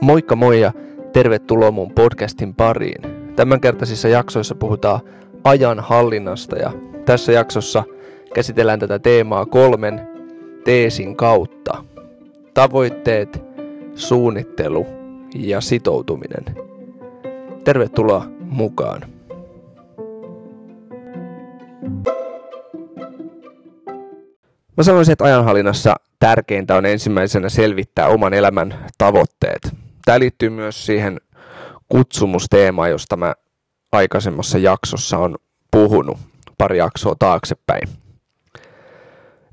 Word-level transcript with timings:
Moikka 0.00 0.36
moi 0.36 0.60
ja 0.60 0.72
tervetuloa 1.12 1.70
mun 1.70 1.90
podcastin 1.90 2.54
pariin. 2.54 3.32
Tämänkertaisissa 3.36 4.08
jaksoissa 4.08 4.54
puhutaan 4.54 5.00
ajan 5.44 5.80
hallinnasta 5.80 6.56
ja 6.56 6.72
tässä 7.04 7.32
jaksossa 7.32 7.84
käsitellään 8.34 8.78
tätä 8.78 8.98
teemaa 8.98 9.46
kolmen 9.46 10.08
teesin 10.64 11.16
kautta. 11.16 11.84
Tavoitteet, 12.54 13.42
suunnittelu 13.94 14.86
ja 15.34 15.60
sitoutuminen. 15.60 16.44
Tervetuloa 17.64 18.26
mukaan. 18.40 19.19
Mä 24.80 24.84
sanoisin, 24.84 25.12
että 25.12 25.24
ajanhallinnassa 25.24 25.96
tärkeintä 26.18 26.76
on 26.76 26.86
ensimmäisenä 26.86 27.48
selvittää 27.48 28.06
oman 28.06 28.34
elämän 28.34 28.86
tavoitteet. 28.98 29.76
Tämä 30.04 30.18
liittyy 30.18 30.50
myös 30.50 30.86
siihen 30.86 31.20
kutsumusteemaan, 31.88 32.90
josta 32.90 33.16
mä 33.16 33.34
aikaisemmassa 33.92 34.58
jaksossa 34.58 35.18
on 35.18 35.36
puhunut 35.70 36.18
pari 36.58 36.78
jaksoa 36.78 37.14
taaksepäin. 37.18 37.88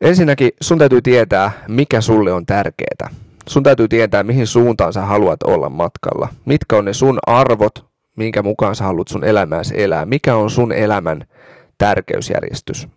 Ensinnäkin 0.01 0.51
sun 0.61 0.77
täytyy 0.77 1.01
tietää, 1.01 1.51
mikä 1.67 2.01
sulle 2.01 2.33
on 2.33 2.45
tärkeää. 2.45 3.09
Sun 3.49 3.63
täytyy 3.63 3.87
tietää, 3.87 4.23
mihin 4.23 4.47
suuntaan 4.47 4.93
sä 4.93 5.01
haluat 5.01 5.43
olla 5.43 5.69
matkalla. 5.69 6.27
Mitkä 6.45 6.77
on 6.77 6.85
ne 6.85 6.93
sun 6.93 7.19
arvot, 7.27 7.85
minkä 8.15 8.43
mukaan 8.43 8.75
sä 8.75 8.83
haluat 8.83 9.07
sun 9.07 9.23
elämääsi 9.23 9.83
elää. 9.83 10.05
Mikä 10.05 10.35
on 10.35 10.51
sun 10.51 10.71
elämän 10.71 11.25
tärkeysjärjestys. 11.77 12.87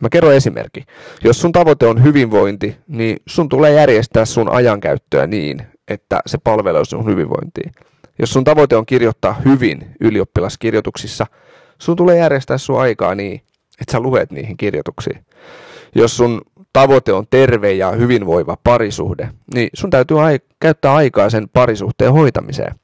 Mä 0.00 0.08
kerron 0.08 0.34
esimerkki. 0.34 0.84
Jos 1.24 1.40
sun 1.40 1.52
tavoite 1.52 1.86
on 1.86 2.04
hyvinvointi, 2.04 2.76
niin 2.88 3.16
sun 3.26 3.48
tulee 3.48 3.72
järjestää 3.72 4.24
sun 4.24 4.48
ajankäyttöä 4.48 5.26
niin, 5.26 5.62
että 5.88 6.20
se 6.26 6.38
palvelee 6.44 6.84
sun 6.84 7.06
hyvinvointia. 7.06 7.70
Jos 8.18 8.32
sun 8.32 8.44
tavoite 8.44 8.76
on 8.76 8.86
kirjoittaa 8.86 9.40
hyvin 9.44 9.86
ylioppilaskirjoituksissa, 10.00 11.26
sun 11.78 11.96
tulee 11.96 12.18
järjestää 12.18 12.58
sun 12.58 12.80
aikaa 12.80 13.14
niin, 13.14 13.40
että 13.80 13.92
sä 13.92 14.00
luet 14.00 14.32
niihin 14.32 14.56
kirjoituksiin. 14.56 15.24
Jos 15.94 16.16
sun 16.16 16.40
tavoite 16.72 17.12
on 17.12 17.26
terve 17.30 17.72
ja 17.72 17.90
hyvinvoiva 17.90 18.56
parisuhde, 18.64 19.28
niin 19.54 19.68
sun 19.74 19.90
täytyy 19.90 20.24
ai- 20.24 20.40
käyttää 20.60 20.94
aikaa 20.94 21.30
sen 21.30 21.48
parisuhteen 21.52 22.12
hoitamiseen. 22.12 22.74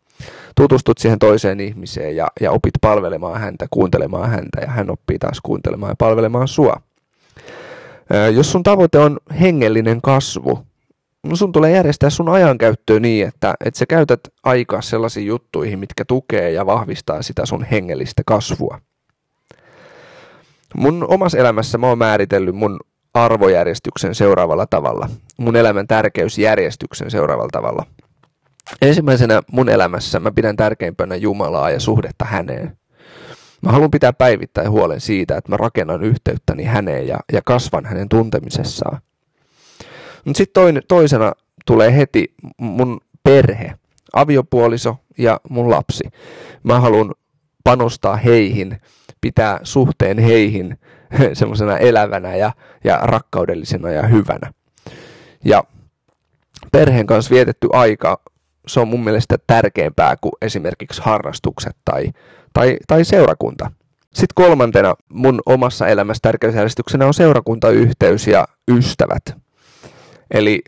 Tutustut 0.56 0.98
siihen 0.98 1.19
toiseen 1.19 1.60
ihmiseen 1.60 2.16
ja, 2.16 2.28
ja 2.41 2.50
opit 2.50 2.74
palvelemaan 2.80 3.41
häntä, 3.41 3.66
kuuntelemaan 3.70 4.30
häntä 4.30 4.60
ja 4.60 4.66
hän 4.66 4.91
oppii 4.91 5.19
taas 5.19 5.41
kuuntelemaan 5.42 5.91
ja 5.91 5.97
palvelemaan 5.98 6.48
sua. 6.48 6.76
Jos 8.34 8.52
sun 8.52 8.62
tavoite 8.62 8.98
on 8.98 9.18
hengellinen 9.41 10.00
kasvu, 10.00 10.66
no 11.22 11.36
sun 11.36 11.52
tulee 11.52 11.70
järjestää 11.70 12.10
sun 12.10 12.28
ajankäyttöä 12.28 13.00
niin, 13.00 13.28
että, 13.28 13.54
että 13.64 13.78
sä 13.78 13.86
käytät 13.86 14.20
aikaa 14.44 14.82
sellaisiin 14.82 15.27
juttuihin, 15.27 15.78
mitkä 15.78 16.04
tukee 16.04 16.50
ja 16.50 16.66
vahvistaa 16.66 17.22
sitä 17.22 17.46
sun 17.46 17.64
hengellistä 17.64 18.22
kasvua. 18.27 18.80
Mun 20.74 21.06
omassa 21.08 21.38
elämässä 21.38 21.78
mä 21.78 21.88
oon 21.88 21.98
määritellyt 21.98 22.54
mun 22.54 22.80
arvojärjestyksen 23.14 24.14
seuraavalla 24.14 24.66
tavalla, 24.66 25.08
mun 25.36 25.56
elämän 25.56 25.86
tärkeysjärjestyksen 25.86 27.10
seuraavalla 27.10 27.50
tavalla. 27.52 27.86
Ensimmäisenä 28.82 29.42
mun 29.52 29.69
elämässä 29.69 30.20
mä 30.20 30.30
pidän 30.30 30.56
tärkeimpänä 30.56 31.16
Jumalaa 31.16 31.70
ja 31.70 31.80
suhdetta 31.80 32.24
häneen. 32.24 32.76
Mä 33.62 33.72
haluan 33.72 33.91
pitää 33.91 34.12
päivittäin 34.12 34.70
huolen 34.70 35.00
siitä, 35.00 35.36
että 35.36 35.52
mä 35.52 35.56
rakennan 35.56 36.05
yhteyttäni 36.05 36.64
häneen 36.64 37.08
ja, 37.08 37.18
ja 37.32 37.42
kasvan 37.44 37.84
hänen 37.84 38.08
tuntemisessaan. 38.08 39.00
Mutta 40.24 40.38
sitten 40.38 40.82
toisena 40.88 41.32
tulee 41.66 41.96
heti 41.96 42.34
mun 42.58 43.00
perhe, 43.22 43.72
aviopuoliso 44.12 44.97
ja 45.19 45.41
mun 45.48 45.70
lapsi. 45.70 46.04
Mä 46.62 46.81
haluan 46.81 47.14
panostaa 47.64 48.16
heihin, 48.16 48.81
pitää 49.20 49.60
suhteen 49.62 50.19
heihin 50.19 50.78
semmoisena 51.32 51.78
elävänä 51.78 52.37
ja, 52.37 52.53
ja 52.84 52.98
rakkaudellisena 53.03 53.91
ja 53.91 54.03
hyvänä. 54.03 54.53
Ja 55.44 55.64
perheen 56.72 57.06
kanssa 57.06 57.34
vietetty 57.34 57.69
aika, 57.72 58.20
se 58.67 58.81
on 58.81 58.89
mun 58.89 59.05
mielestä 59.05 59.37
tärkeämpää 59.47 60.17
kuin 60.21 60.33
esimerkiksi 60.43 61.03
harrastukset 61.05 61.77
tai, 61.84 62.06
tai, 62.53 62.77
tai 62.87 63.05
seurakunta. 63.05 63.71
Sitten 64.03 64.34
kolmantena 64.34 64.95
mun 65.09 65.41
omassa 65.47 65.87
elämässä 65.87 66.21
tärkeysjärjestyksenä 66.23 67.06
on 67.06 67.15
seurakuntayhteys 67.15 68.27
ja 68.27 68.49
ystävät. 68.71 69.23
Eli 70.31 70.62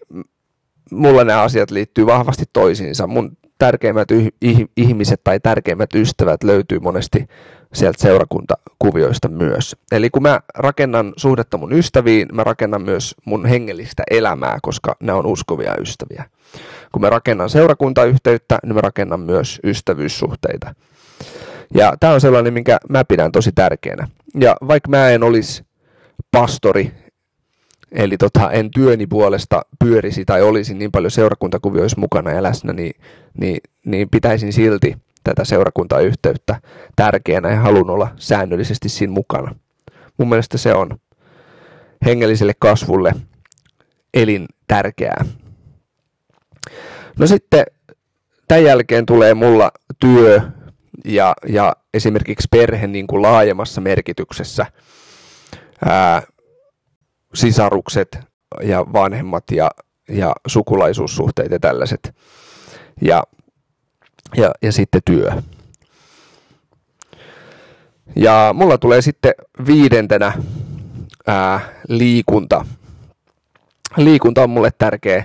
mulla 0.90 1.24
nämä 1.24 1.42
asiat 1.42 1.70
liittyy 1.70 2.06
vahvasti 2.06 2.44
toisiinsa. 2.52 3.06
Mun 3.06 3.36
tärkeimmät 3.58 4.10
yh- 4.10 4.68
ihmiset 4.76 5.20
tai 5.24 5.40
tärkeimmät 5.40 5.94
ystävät 5.94 6.44
löytyy 6.44 6.78
monesti 6.78 7.26
sieltä 7.74 8.02
seurakuntakuvioista 8.02 9.28
myös. 9.28 9.76
Eli 9.92 10.10
kun 10.10 10.22
mä 10.22 10.40
rakennan 10.54 11.12
suhdetta 11.16 11.58
mun 11.58 11.72
ystäviin, 11.72 12.28
mä 12.32 12.44
rakennan 12.44 12.82
myös 12.82 13.14
mun 13.24 13.46
hengellistä 13.46 14.02
elämää, 14.10 14.58
koska 14.62 14.96
ne 15.00 15.12
on 15.12 15.26
uskovia 15.26 15.74
ystäviä. 15.80 16.24
Kun 16.92 17.02
mä 17.02 17.10
rakennan 17.10 17.50
seurakuntayhteyttä, 17.50 18.58
niin 18.62 18.74
mä 18.74 18.80
rakennan 18.80 19.20
myös 19.20 19.60
ystävyyssuhteita. 19.64 20.74
Ja 21.74 21.94
tämä 22.00 22.12
on 22.12 22.20
sellainen, 22.20 22.52
minkä 22.52 22.78
mä 22.88 23.04
pidän 23.04 23.32
tosi 23.32 23.52
tärkeänä. 23.52 24.08
Ja 24.40 24.56
vaikka 24.68 24.90
mä 24.90 25.10
en 25.10 25.22
olisi 25.22 25.64
pastori, 26.30 26.92
eli 27.92 28.16
tota, 28.16 28.50
en 28.50 28.70
työni 28.70 29.06
puolesta 29.06 29.62
pyörisi 29.78 30.24
tai 30.24 30.42
olisi 30.42 30.74
niin 30.74 30.92
paljon 30.92 31.10
seurakuntakuvioissa 31.10 32.00
mukana 32.00 32.30
ja 32.30 32.42
läsnä, 32.42 32.72
niin, 32.72 32.94
niin, 33.40 33.56
niin 33.84 34.08
pitäisin 34.10 34.52
silti 34.52 34.96
tätä 35.24 35.44
seurakuntayhteyttä 35.44 36.60
tärkeänä 36.96 37.50
ja 37.50 37.60
haluan 37.60 37.90
olla 37.90 38.08
säännöllisesti 38.16 38.88
siinä 38.88 39.12
mukana. 39.12 39.54
Mun 40.18 40.28
mielestä 40.28 40.58
se 40.58 40.74
on 40.74 40.98
hengelliselle 42.04 42.52
kasvulle 42.58 43.12
elin 44.14 44.46
tärkeää. 44.66 45.24
No 47.18 47.26
sitten 47.26 47.64
tämän 48.48 48.64
jälkeen 48.64 49.06
tulee 49.06 49.34
mulla 49.34 49.72
työ 50.00 50.40
ja, 51.04 51.34
ja 51.48 51.76
esimerkiksi 51.94 52.48
perhe 52.50 52.86
niin 52.86 53.06
kuin 53.06 53.22
laajemmassa 53.22 53.80
merkityksessä. 53.80 54.66
Ää, 55.84 56.22
sisarukset 57.34 58.18
ja 58.62 58.86
vanhemmat 58.92 59.44
ja, 59.50 59.70
ja 60.08 60.32
sukulaisuussuhteet 60.46 61.50
ja 61.52 61.60
tällaiset. 61.60 62.14
Ja, 63.02 63.22
ja, 64.36 64.50
ja 64.62 64.72
sitten 64.72 65.00
työ. 65.04 65.30
Ja 68.16 68.50
mulla 68.56 68.78
tulee 68.78 69.02
sitten 69.02 69.32
viidentenä 69.66 70.32
ää, 71.26 71.60
liikunta. 71.88 72.66
Liikunta 73.96 74.42
on 74.42 74.50
mulle 74.50 74.70
tärkeä, 74.78 75.24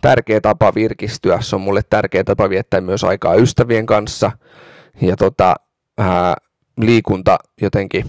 tärkeä 0.00 0.40
tapa 0.40 0.74
virkistyä. 0.74 1.40
Se 1.40 1.56
on 1.56 1.62
mulle 1.62 1.80
tärkeä 1.90 2.24
tapa 2.24 2.50
viettää 2.50 2.80
myös 2.80 3.04
aikaa 3.04 3.34
ystävien 3.34 3.86
kanssa. 3.86 4.32
Ja 5.00 5.16
tota, 5.16 5.54
ää, 5.98 6.34
liikunta 6.76 7.38
jotenkin 7.60 8.04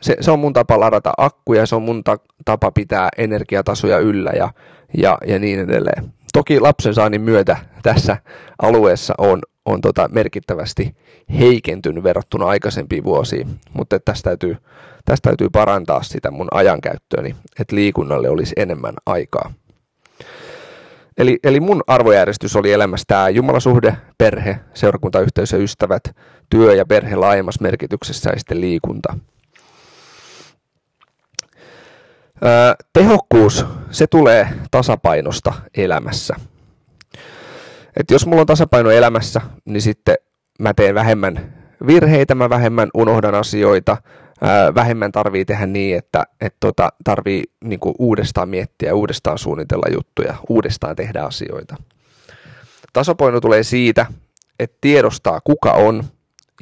se, 0.00 0.16
se 0.20 0.30
on 0.30 0.38
mun 0.38 0.52
tapa 0.52 0.80
ladata 0.80 1.12
akkuja, 1.18 1.66
se 1.66 1.76
on 1.76 1.82
mun 1.82 2.04
ta, 2.04 2.16
tapa 2.44 2.72
pitää 2.72 3.08
energiatasoja 3.18 3.98
yllä 3.98 4.30
ja, 4.30 4.50
ja, 4.98 5.18
ja 5.26 5.38
niin 5.38 5.60
edelleen. 5.60 6.12
Toki 6.36 6.60
lapsen 6.60 6.94
saannin 6.94 7.20
myötä 7.20 7.56
tässä 7.82 8.16
alueessa 8.62 9.14
on, 9.18 9.40
on 9.64 9.80
tota 9.80 10.08
merkittävästi 10.12 10.96
heikentynyt 11.38 12.04
verrattuna 12.04 12.46
aikaisempiin 12.46 13.04
vuosiin, 13.04 13.48
mutta 13.72 13.98
tästä 14.04 14.30
täytyy, 14.30 14.56
tästä 15.04 15.28
täytyy 15.28 15.50
parantaa 15.50 16.02
sitä 16.02 16.30
mun 16.30 16.48
ajankäyttöäni, 16.50 17.36
että 17.60 17.76
liikunnalle 17.76 18.28
olisi 18.28 18.54
enemmän 18.56 18.94
aikaa. 19.06 19.52
Eli, 21.18 21.38
eli 21.44 21.60
mun 21.60 21.82
arvojärjestys 21.86 22.56
oli 22.56 22.72
elämässä 22.72 23.04
tämä 23.08 23.28
jumalasuhde, 23.28 23.96
perhe, 24.18 24.58
seurakuntayhteys 24.74 25.52
ja 25.52 25.58
ystävät, 25.58 26.02
työ 26.50 26.74
ja 26.74 26.86
perhe 26.86 27.16
laajemmassa 27.16 27.62
merkityksessä 27.62 28.30
ja 28.30 28.38
sitten 28.38 28.60
liikunta. 28.60 29.18
Tehokkuus, 32.92 33.66
se 33.90 34.06
tulee 34.06 34.48
tasapainosta 34.70 35.52
elämässä. 35.76 36.34
Et 37.96 38.10
jos 38.10 38.26
mulla 38.26 38.40
on 38.40 38.46
tasapaino 38.46 38.90
elämässä, 38.90 39.40
niin 39.64 39.82
sitten 39.82 40.16
mä 40.60 40.74
teen 40.74 40.94
vähemmän 40.94 41.54
virheitä, 41.86 42.34
mä 42.34 42.50
vähemmän 42.50 42.88
unohdan 42.94 43.34
asioita, 43.34 43.96
vähemmän 44.74 45.12
tarvii 45.12 45.44
tehdä 45.44 45.66
niin, 45.66 45.96
että 45.96 46.24
et 46.40 46.56
tota, 46.60 46.88
tarvii 47.04 47.44
niinku 47.64 47.94
uudestaan 47.98 48.48
miettiä, 48.48 48.94
uudestaan 48.94 49.38
suunnitella 49.38 49.94
juttuja, 49.94 50.34
uudestaan 50.48 50.96
tehdä 50.96 51.22
asioita. 51.22 51.76
Tasapaino 52.92 53.40
tulee 53.40 53.62
siitä, 53.62 54.06
että 54.60 54.78
tiedostaa 54.80 55.40
kuka 55.44 55.72
on 55.72 56.04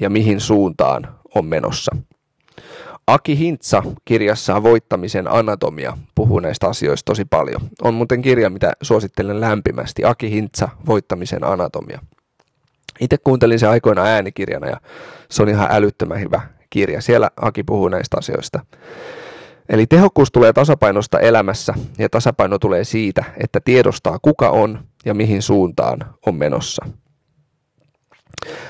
ja 0.01 0.11
mihin 0.11 0.41
suuntaan 0.41 1.09
on 1.35 1.45
menossa. 1.45 1.97
Aki 3.07 3.39
Hintsa 3.39 3.83
kirjassaan 4.05 4.63
Voittamisen 4.63 5.29
anatomia 5.29 5.99
puhuu 6.15 6.41
näistä 6.41 6.69
asioista 6.69 7.11
tosi 7.11 7.25
paljon. 7.25 7.61
On 7.83 7.95
muuten 7.95 8.23
kirja, 8.23 8.51
mitä 8.51 8.73
suosittelen 8.83 9.41
lämpimästi. 9.41 10.05
Aki 10.05 10.31
Hintsa, 10.31 10.69
Voittamisen 10.87 11.45
anatomia. 11.45 12.01
Itse 13.01 13.19
kuuntelin 13.19 13.59
se 13.59 13.67
aikoina 13.67 14.03
äänikirjana 14.03 14.67
ja 14.67 14.81
se 15.31 15.43
on 15.43 15.49
ihan 15.49 15.69
älyttömän 15.71 16.21
hyvä 16.21 16.41
kirja. 16.71 17.01
Siellä 17.01 17.31
Aki 17.37 17.63
puhuu 17.63 17.89
näistä 17.89 18.17
asioista. 18.19 18.61
Eli 19.69 19.87
tehokkuus 19.87 20.33
tulee 20.33 20.53
tasapainosta 20.53 21.21
elämässä 21.21 21.75
ja 21.99 22.09
tasapaino 22.09 22.59
tulee 22.59 22.85
siitä, 22.85 23.25
että 23.43 23.61
tiedostaa 23.65 24.19
kuka 24.23 24.51
on 24.51 24.85
ja 25.05 25.15
mihin 25.15 25.43
suuntaan 25.43 25.99
on 26.27 26.35
menossa. 26.35 26.87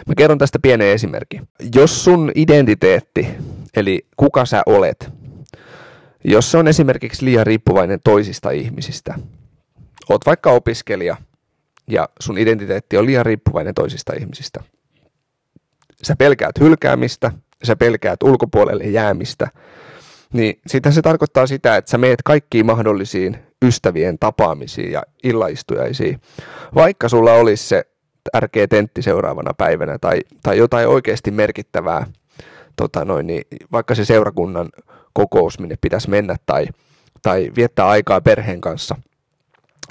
Mä 0.06 0.14
kerron 0.16 0.38
tästä 0.38 0.58
pienen 0.62 0.88
esimerkin. 0.88 1.48
Jos 1.74 2.04
sun 2.04 2.32
identiteetti, 2.34 3.28
eli 3.76 4.06
kuka 4.16 4.44
sä 4.44 4.62
olet, 4.66 5.10
jos 6.24 6.50
se 6.50 6.58
on 6.58 6.68
esimerkiksi 6.68 7.24
liian 7.24 7.46
riippuvainen 7.46 8.00
toisista 8.04 8.50
ihmisistä, 8.50 9.14
oot 10.08 10.26
vaikka 10.26 10.50
opiskelija 10.50 11.16
ja 11.86 12.08
sun 12.20 12.38
identiteetti 12.38 12.96
on 12.96 13.06
liian 13.06 13.26
riippuvainen 13.26 13.74
toisista 13.74 14.12
ihmisistä. 14.12 14.60
Sä 16.02 16.16
pelkäät 16.16 16.60
hylkäämistä, 16.60 17.32
sä 17.62 17.76
pelkäät 17.76 18.22
ulkopuolelle 18.22 18.84
jäämistä, 18.84 19.48
niin 20.32 20.60
sitä 20.66 20.90
se 20.90 21.02
tarkoittaa 21.02 21.46
sitä, 21.46 21.76
että 21.76 21.90
sä 21.90 21.98
meet 21.98 22.22
kaikkiin 22.22 22.66
mahdollisiin 22.66 23.38
ystävien 23.64 24.18
tapaamisiin 24.18 24.92
ja 24.92 25.02
illaistujaisiin, 25.24 26.20
vaikka 26.74 27.08
sulla 27.08 27.32
olisi 27.32 27.68
se 27.68 27.84
tärkeä 28.34 28.68
tentti 28.68 29.02
seuraavana 29.02 29.54
päivänä 29.54 29.98
tai, 29.98 30.20
tai 30.42 30.58
jotain 30.58 30.88
oikeasti 30.88 31.30
merkittävää, 31.30 32.06
tota 32.76 33.04
noin, 33.04 33.26
niin 33.26 33.42
vaikka 33.72 33.94
se 33.94 34.04
seurakunnan 34.04 34.68
kokous, 35.12 35.58
minne 35.58 35.76
pitäisi 35.80 36.10
mennä 36.10 36.36
tai, 36.46 36.66
tai 37.22 37.50
viettää 37.56 37.88
aikaa 37.88 38.20
perheen 38.20 38.60
kanssa. 38.60 38.96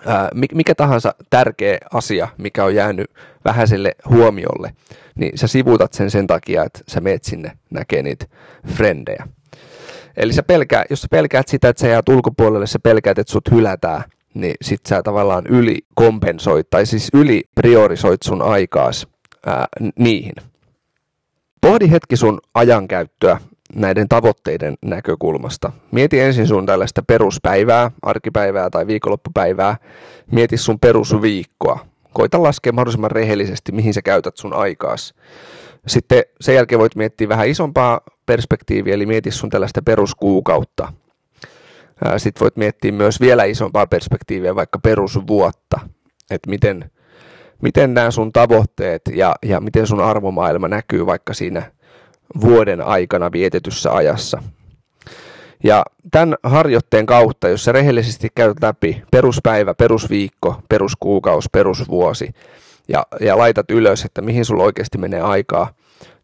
Ää, 0.05 0.29
mikä 0.53 0.75
tahansa 0.75 1.15
tärkeä 1.29 1.77
asia, 1.93 2.27
mikä 2.37 2.65
on 2.65 2.75
jäänyt 2.75 3.11
vähäiselle 3.45 3.91
huomiolle, 4.09 4.73
niin 5.15 5.37
sä 5.37 5.47
sivuutat 5.47 5.93
sen 5.93 6.11
sen 6.11 6.27
takia, 6.27 6.63
että 6.63 6.79
sä 6.87 7.01
meet 7.01 7.23
sinne 7.23 7.51
näkee 7.69 8.03
niitä 8.03 8.25
frendejä. 8.67 9.27
Eli 10.17 10.33
sä 10.33 10.43
pelkää, 10.43 10.85
jos 10.89 11.01
sä 11.01 11.07
pelkäät 11.11 11.47
sitä, 11.47 11.69
että 11.69 11.81
sä 11.81 11.87
jäät 11.87 12.09
ulkopuolelle, 12.09 12.67
sä 12.67 12.79
pelkäät, 12.79 13.19
että 13.19 13.31
sut 13.31 13.51
hylätään, 13.51 14.03
niin 14.33 14.55
sit 14.61 14.85
sä 14.85 15.03
tavallaan 15.03 15.47
yli 15.47 15.77
kompensoit 15.95 16.69
tai 16.69 16.85
siis 16.85 17.09
yli 17.13 17.43
priorisoit 17.55 18.21
sun 18.23 18.41
aikaas 18.41 19.07
ää, 19.45 19.67
niihin. 19.99 20.33
Pohdi 21.61 21.91
hetki 21.91 22.17
sun 22.17 22.39
ajankäyttöä 22.53 23.37
näiden 23.75 24.09
tavoitteiden 24.09 24.75
näkökulmasta. 24.85 25.71
Mieti 25.91 26.19
ensin 26.19 26.47
sun 26.47 26.65
tällaista 26.65 27.03
peruspäivää, 27.03 27.91
arkipäivää 28.01 28.69
tai 28.69 28.87
viikonloppupäivää. 28.87 29.77
Mieti 30.31 30.57
sun 30.57 30.79
perusviikkoa. 30.79 31.79
Koita 32.13 32.43
laskea 32.43 32.71
mahdollisimman 32.71 33.11
rehellisesti, 33.11 33.71
mihin 33.71 33.93
sä 33.93 34.01
käytät 34.01 34.37
sun 34.37 34.53
aikaas. 34.53 35.13
Sitten 35.87 36.23
sen 36.41 36.55
jälkeen 36.55 36.79
voit 36.79 36.95
miettiä 36.95 37.29
vähän 37.29 37.47
isompaa 37.47 38.01
perspektiiviä, 38.25 38.93
eli 38.93 39.05
mieti 39.05 39.31
sun 39.31 39.49
tällaista 39.49 39.81
peruskuukautta. 39.81 40.93
Sitten 42.17 42.41
voit 42.41 42.57
miettiä 42.57 42.91
myös 42.91 43.21
vielä 43.21 43.43
isompaa 43.43 43.87
perspektiiviä, 43.87 44.55
vaikka 44.55 44.79
perusvuotta, 44.79 45.79
että 46.31 46.49
miten, 46.49 46.91
miten 47.61 47.93
nämä 47.93 48.11
sun 48.11 48.31
tavoitteet 48.31 49.01
ja, 49.15 49.35
ja 49.45 49.59
miten 49.59 49.87
sun 49.87 49.99
arvomaailma 49.99 50.67
näkyy 50.67 51.05
vaikka 51.05 51.33
siinä 51.33 51.71
vuoden 52.41 52.81
aikana 52.81 53.31
vietetyssä 53.31 53.91
ajassa. 53.91 54.43
Ja 55.63 55.85
tämän 56.11 56.35
harjoitteen 56.43 57.05
kautta, 57.05 57.49
jos 57.49 57.65
sä 57.65 57.71
rehellisesti 57.71 58.27
käyt 58.35 58.57
läpi 58.61 59.03
peruspäivä, 59.11 59.73
perusviikko, 59.73 60.61
peruskuukausi, 60.69 61.49
perusvuosi 61.51 62.33
ja, 62.87 63.05
ja 63.21 63.37
laitat 63.37 63.71
ylös, 63.71 64.05
että 64.05 64.21
mihin 64.21 64.45
sulla 64.45 64.63
oikeasti 64.63 64.97
menee 64.97 65.21
aikaa, 65.21 65.73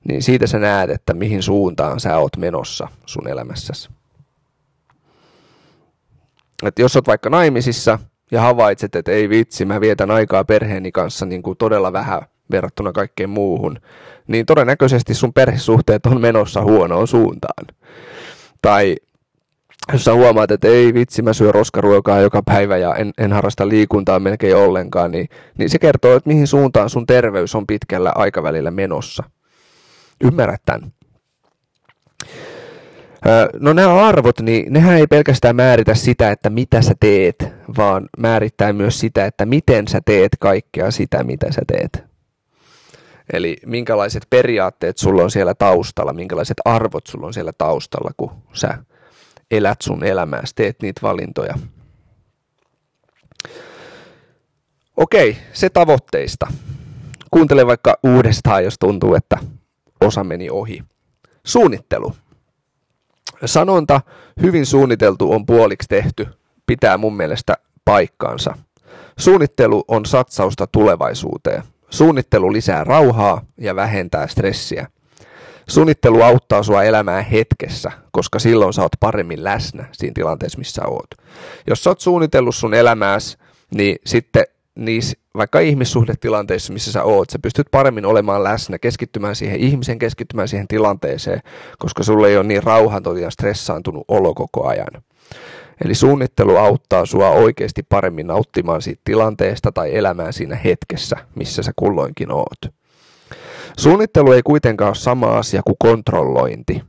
niin 0.08 0.24
siitä 0.24 0.48
sä 0.48 0.60
näet, 0.60 0.90
että 0.90 1.14
mihin 1.14 1.44
suuntaan 1.44 2.00
sä 2.00 2.18
oot 2.18 2.38
menossa 2.38 2.88
sun 3.06 3.28
elämässäsi. 3.28 3.90
Et 6.64 6.80
jos 6.80 6.96
oot 6.96 7.08
vaikka 7.08 7.30
naimisissa 7.30 8.00
ja 8.32 8.42
havaitset, 8.42 8.96
että 8.96 9.12
ei 9.12 9.30
vitsi, 9.30 9.66
mä 9.66 9.82
vietän 9.82 10.12
aikaa 10.12 10.44
perheeni 10.44 10.92
kanssa 10.92 11.26
niin 11.26 11.42
kuin 11.42 11.58
todella 11.58 11.94
vähän 11.94 12.22
verrattuna 12.52 12.92
kaikkeen 12.92 13.30
muuhun, 13.30 13.80
niin 14.28 14.46
todennäköisesti 14.46 15.14
sun 15.14 15.34
perhesuhteet 15.34 16.06
on 16.06 16.22
menossa 16.22 16.62
huonoon 16.62 17.08
suuntaan. 17.08 17.66
Tai 18.62 18.96
jos 19.94 20.04
sä 20.04 20.14
huomaat, 20.14 20.52
että 20.52 20.68
ei 20.68 20.94
vitsi, 20.94 21.22
mä 21.22 21.34
syön 21.34 21.54
roskaruokaa 21.54 22.20
joka 22.20 22.42
päivä 22.46 22.78
ja 22.78 22.96
en, 22.96 23.12
en 23.18 23.34
harrasta 23.34 23.68
liikuntaa 23.68 24.20
melkein 24.20 24.56
ollenkaan, 24.56 25.12
niin, 25.12 25.30
niin 25.58 25.70
se 25.70 25.80
kertoo, 25.80 26.16
että 26.16 26.28
mihin 26.28 26.48
suuntaan 26.48 26.90
sun 26.90 27.06
terveys 27.06 27.56
on 27.56 27.68
pitkällä 27.68 28.12
aikavälillä 28.16 28.72
menossa. 28.72 29.24
Ymmärrät 30.24 30.62
tämän. 30.66 30.92
No 33.60 33.74
nämä 33.74 34.08
arvot, 34.08 34.40
niin 34.40 34.74
nehän 34.74 34.98
ei 34.98 35.08
pelkästään 35.08 35.56
määritä 35.56 35.96
sitä, 35.96 36.32
että 36.32 36.50
mitä 36.50 36.82
sä 36.82 36.96
teet, 37.00 37.48
vaan 37.78 38.10
määrittää 38.18 38.74
myös 38.74 39.00
sitä, 39.00 39.26
että 39.26 39.46
miten 39.46 39.88
sä 39.88 40.02
teet 40.06 40.32
kaikkea 40.40 40.92
sitä, 40.92 41.24
mitä 41.24 41.52
sä 41.52 41.62
teet. 41.68 42.04
Eli 43.34 43.58
minkälaiset 43.66 44.24
periaatteet 44.30 44.98
sulla 44.98 45.24
on 45.24 45.32
siellä 45.32 45.54
taustalla, 45.54 46.14
minkälaiset 46.14 46.58
arvot 46.66 47.08
sulla 47.08 47.28
on 47.28 47.34
siellä 47.34 47.52
taustalla, 47.58 48.12
kun 48.18 48.32
sä 48.54 48.78
elät 49.52 49.82
sun 49.82 50.04
elämääsi, 50.04 50.56
teet 50.56 50.82
niitä 50.82 51.02
valintoja. 51.02 51.54
Okei, 54.98 55.38
se 55.54 55.70
tavoitteista. 55.70 56.48
Kuuntele 57.32 57.68
vaikka 57.68 57.98
uudestaan, 58.04 58.64
jos 58.64 58.76
tuntuu, 58.80 59.16
että 59.16 59.38
osa 60.02 60.24
meni 60.24 60.50
ohi. 60.50 60.84
Suunnittelu. 61.46 62.16
Sanonta 63.46 64.02
hyvin 64.42 64.66
suunniteltu 64.66 65.32
on 65.32 65.46
puoliksi 65.46 65.88
tehty 65.90 66.28
pitää 66.66 66.98
mun 66.98 67.18
mielestä 67.18 67.58
paikkaansa. 67.86 68.58
Suunnittelu 69.20 69.84
on 69.88 70.06
satsausta 70.06 70.68
tulevaisuuteen. 70.68 71.64
Suunnittelu 71.90 72.54
lisää 72.54 72.84
rauhaa 72.84 73.42
ja 73.58 73.76
vähentää 73.76 74.28
stressiä. 74.28 74.88
Suunnittelu 75.70 76.22
auttaa 76.22 76.64
sua 76.64 76.84
elämään 76.84 77.26
hetkessä, 77.26 77.92
koska 78.12 78.40
silloin 78.40 78.74
sä 78.74 78.82
oot 78.82 78.92
paremmin 79.00 79.44
läsnä 79.44 79.86
siinä 79.92 80.14
tilanteessa, 80.14 80.58
missä 80.58 80.82
oot. 80.88 81.08
Jos 81.68 81.84
sä 81.84 81.90
oot 81.90 82.00
suunnitellut 82.00 82.56
sun 82.56 82.74
elämääsi, 82.74 83.38
niin 83.76 83.96
sitten 84.06 84.46
niissä 84.86 85.18
vaikka 85.38 85.60
ihmissuhdetilanteissa, 85.60 86.74
missä 86.74 86.92
sä 86.92 87.04
oot, 87.04 87.30
sä 87.30 87.40
pystyt 87.40 87.68
paremmin 87.72 88.06
olemaan 88.06 88.44
läsnä, 88.44 88.80
keskittymään 88.80 89.36
siihen 89.36 89.60
ihmisen, 89.60 90.00
keskittymään 90.00 90.48
siihen 90.48 90.68
tilanteeseen, 90.68 91.42
koska 91.80 92.04
sulle 92.04 92.28
ei 92.28 92.38
ole 92.38 92.48
niin 92.48 92.64
rauhanton 92.64 93.22
ja 93.22 93.30
stressaantunut 93.30 94.06
olo 94.08 94.34
koko 94.34 94.68
ajan. 94.68 95.04
Eli 95.86 95.96
suunnittelu 95.96 96.58
auttaa 96.58 97.06
sua 97.06 97.30
oikeasti 97.30 97.84
paremmin 97.84 98.28
nauttimaan 98.28 98.82
siitä 98.82 99.02
tilanteesta 99.04 99.72
tai 99.72 99.96
elämään 99.96 100.34
siinä 100.34 100.56
hetkessä, 100.56 101.18
missä 101.36 101.64
sä 101.64 101.72
kulloinkin 101.76 102.32
oot. 102.32 102.74
Suunnittelu 103.78 104.32
ei 104.32 104.42
kuitenkaan 104.44 104.90
ole 104.90 104.96
sama 104.96 105.38
asia 105.38 105.62
kuin 105.66 105.76
kontrollointi. 105.80 106.82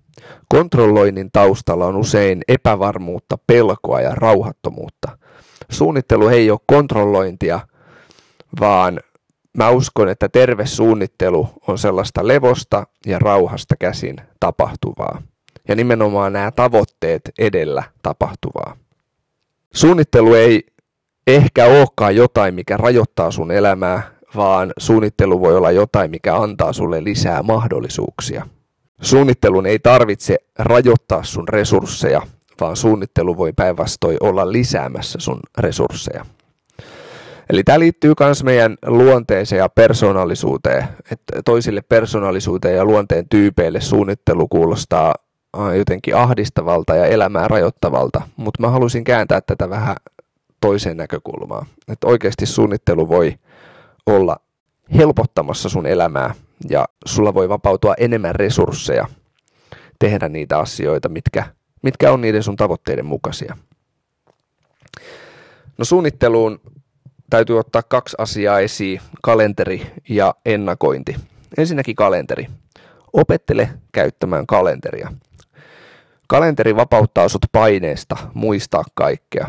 Kontrolloinnin 0.49 1.31
taustalla 1.33 1.87
on 1.87 1.97
usein 1.97 2.43
epävarmuutta, 2.49 3.39
pelkoa 3.47 4.01
ja 4.01 4.15
rauhattomuutta. 4.15 5.19
Suunnittelu 5.71 6.29
ei 6.29 6.51
ole 6.51 6.61
kontrollointia, 6.67 7.61
vaan 8.61 9.01
mä 9.59 9.71
uskon, 9.71 10.09
että 10.09 10.29
terve 10.29 10.67
suunnittelu 10.67 11.49
on 11.67 11.79
sellaista 11.79 12.29
levosta 12.29 12.87
ja 13.07 13.19
rauhasta 13.19 13.77
käsin 13.77 14.17
tapahtuvaa. 14.41 15.23
Ja 15.69 15.77
nimenomaan 15.77 16.33
nämä 16.33 16.51
tavoitteet 16.51 17.23
edellä 17.39 17.83
tapahtuvaa. 18.03 18.77
Suunnittelu 19.75 20.35
ei 20.35 20.67
ehkä 21.27 21.67
olekaan 21.67 22.17
jotain, 22.17 22.55
mikä 22.55 22.77
rajoittaa 22.77 23.31
sun 23.31 23.51
elämää, 23.51 24.11
vaan 24.37 24.73
suunnittelu 24.79 25.41
voi 25.41 25.57
olla 25.57 25.71
jotain, 25.71 26.11
mikä 26.11 26.37
antaa 26.37 26.73
sulle 26.73 27.05
lisää 27.05 27.43
mahdollisuuksia. 27.43 28.47
Suunnittelun 29.01 29.67
ei 29.67 29.79
tarvitse 29.79 30.39
rajoittaa 30.59 31.23
sun 31.25 31.49
resursseja, 31.49 32.23
vaan 32.61 32.77
suunnittelu 32.77 33.37
voi 33.37 33.53
päinvastoin 33.53 34.17
olla 34.21 34.53
lisäämässä 34.53 35.19
sun 35.21 35.41
resursseja. 35.59 36.27
Eli 37.51 37.65
tämä 37.65 37.79
liittyy 37.79 38.13
myös 38.21 38.45
meidän 38.45 38.77
luonteeseen 38.87 39.59
ja 39.59 39.69
persoonallisuuteen. 39.69 40.85
Että 41.11 41.43
toisille 41.45 41.81
persoonallisuuteen 41.81 42.77
ja 42.77 42.85
luonteen 42.85 43.29
tyypeille 43.29 43.81
suunnittelu 43.81 44.49
kuulostaa 44.49 45.15
jotenkin 45.79 46.17
ahdistavalta 46.17 46.95
ja 46.95 47.07
elämää 47.07 47.49
rajoittavalta, 47.49 48.23
mutta 48.37 48.63
mä 48.63 48.69
haluaisin 48.69 49.05
kääntää 49.05 49.41
tätä 49.41 49.71
vähän 49.71 49.97
toiseen 50.61 50.97
näkökulmaan. 50.97 51.67
Että 51.89 52.07
oikeasti 52.07 52.47
suunnittelu 52.47 53.09
voi 53.09 53.35
olla 54.07 54.37
helpottamassa 54.97 55.69
sun 55.69 55.87
elämää 55.87 56.35
ja 56.71 56.85
sulla 57.07 57.35
voi 57.35 57.49
vapautua 57.49 57.95
enemmän 57.99 58.35
resursseja 58.35 59.09
tehdä 59.99 60.29
niitä 60.29 60.59
asioita, 60.59 61.09
mitkä, 61.09 61.45
mitkä 61.83 62.13
on 62.13 62.21
niiden 62.21 62.43
sun 62.43 62.57
tavoitteiden 62.57 63.07
mukaisia. 63.07 63.57
No 65.79 65.85
suunnitteluun 65.85 66.61
täytyy 67.31 67.59
ottaa 67.59 67.83
kaksi 67.83 68.17
asiaa 68.19 68.61
esiin, 68.61 69.01
kalenteri 69.23 69.87
ja 70.09 70.35
ennakointi. 70.47 71.17
Ensinnäkin 71.59 71.97
kalenteri. 71.97 72.47
Opettele 73.13 73.71
käyttämään 73.93 74.47
kalenteria. 74.47 75.13
Kalenteri 76.27 76.77
vapauttaa 76.77 77.29
sut 77.29 77.47
paineesta 77.53 78.17
muistaa 78.35 78.85
kaikkea. 78.95 79.47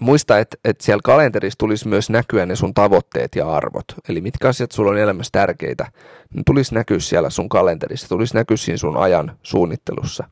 Muista, 0.00 0.38
että, 0.38 0.56
että 0.64 0.84
siellä 0.84 1.00
kalenterissa 1.04 1.58
tulisi 1.58 1.88
myös 1.88 2.10
näkyä 2.10 2.46
ne 2.46 2.56
sun 2.56 2.74
tavoitteet 2.74 3.36
ja 3.36 3.54
arvot. 3.54 3.84
Eli 4.08 4.20
mitkä 4.20 4.48
asiat 4.48 4.72
sulla 4.72 4.90
on 4.90 4.98
elämässä 4.98 5.30
tärkeitä, 5.32 5.86
ne 6.34 6.42
tulisi 6.46 6.74
näkyä 6.74 6.98
siellä 6.98 7.30
sun 7.30 7.48
kalenterissa, 7.48 8.08
tulisi 8.08 8.34
näkyä 8.34 8.56
siinä 8.56 8.76
sun 8.76 8.96
ajan 8.96 9.36
suunnittelussa. 9.42 10.24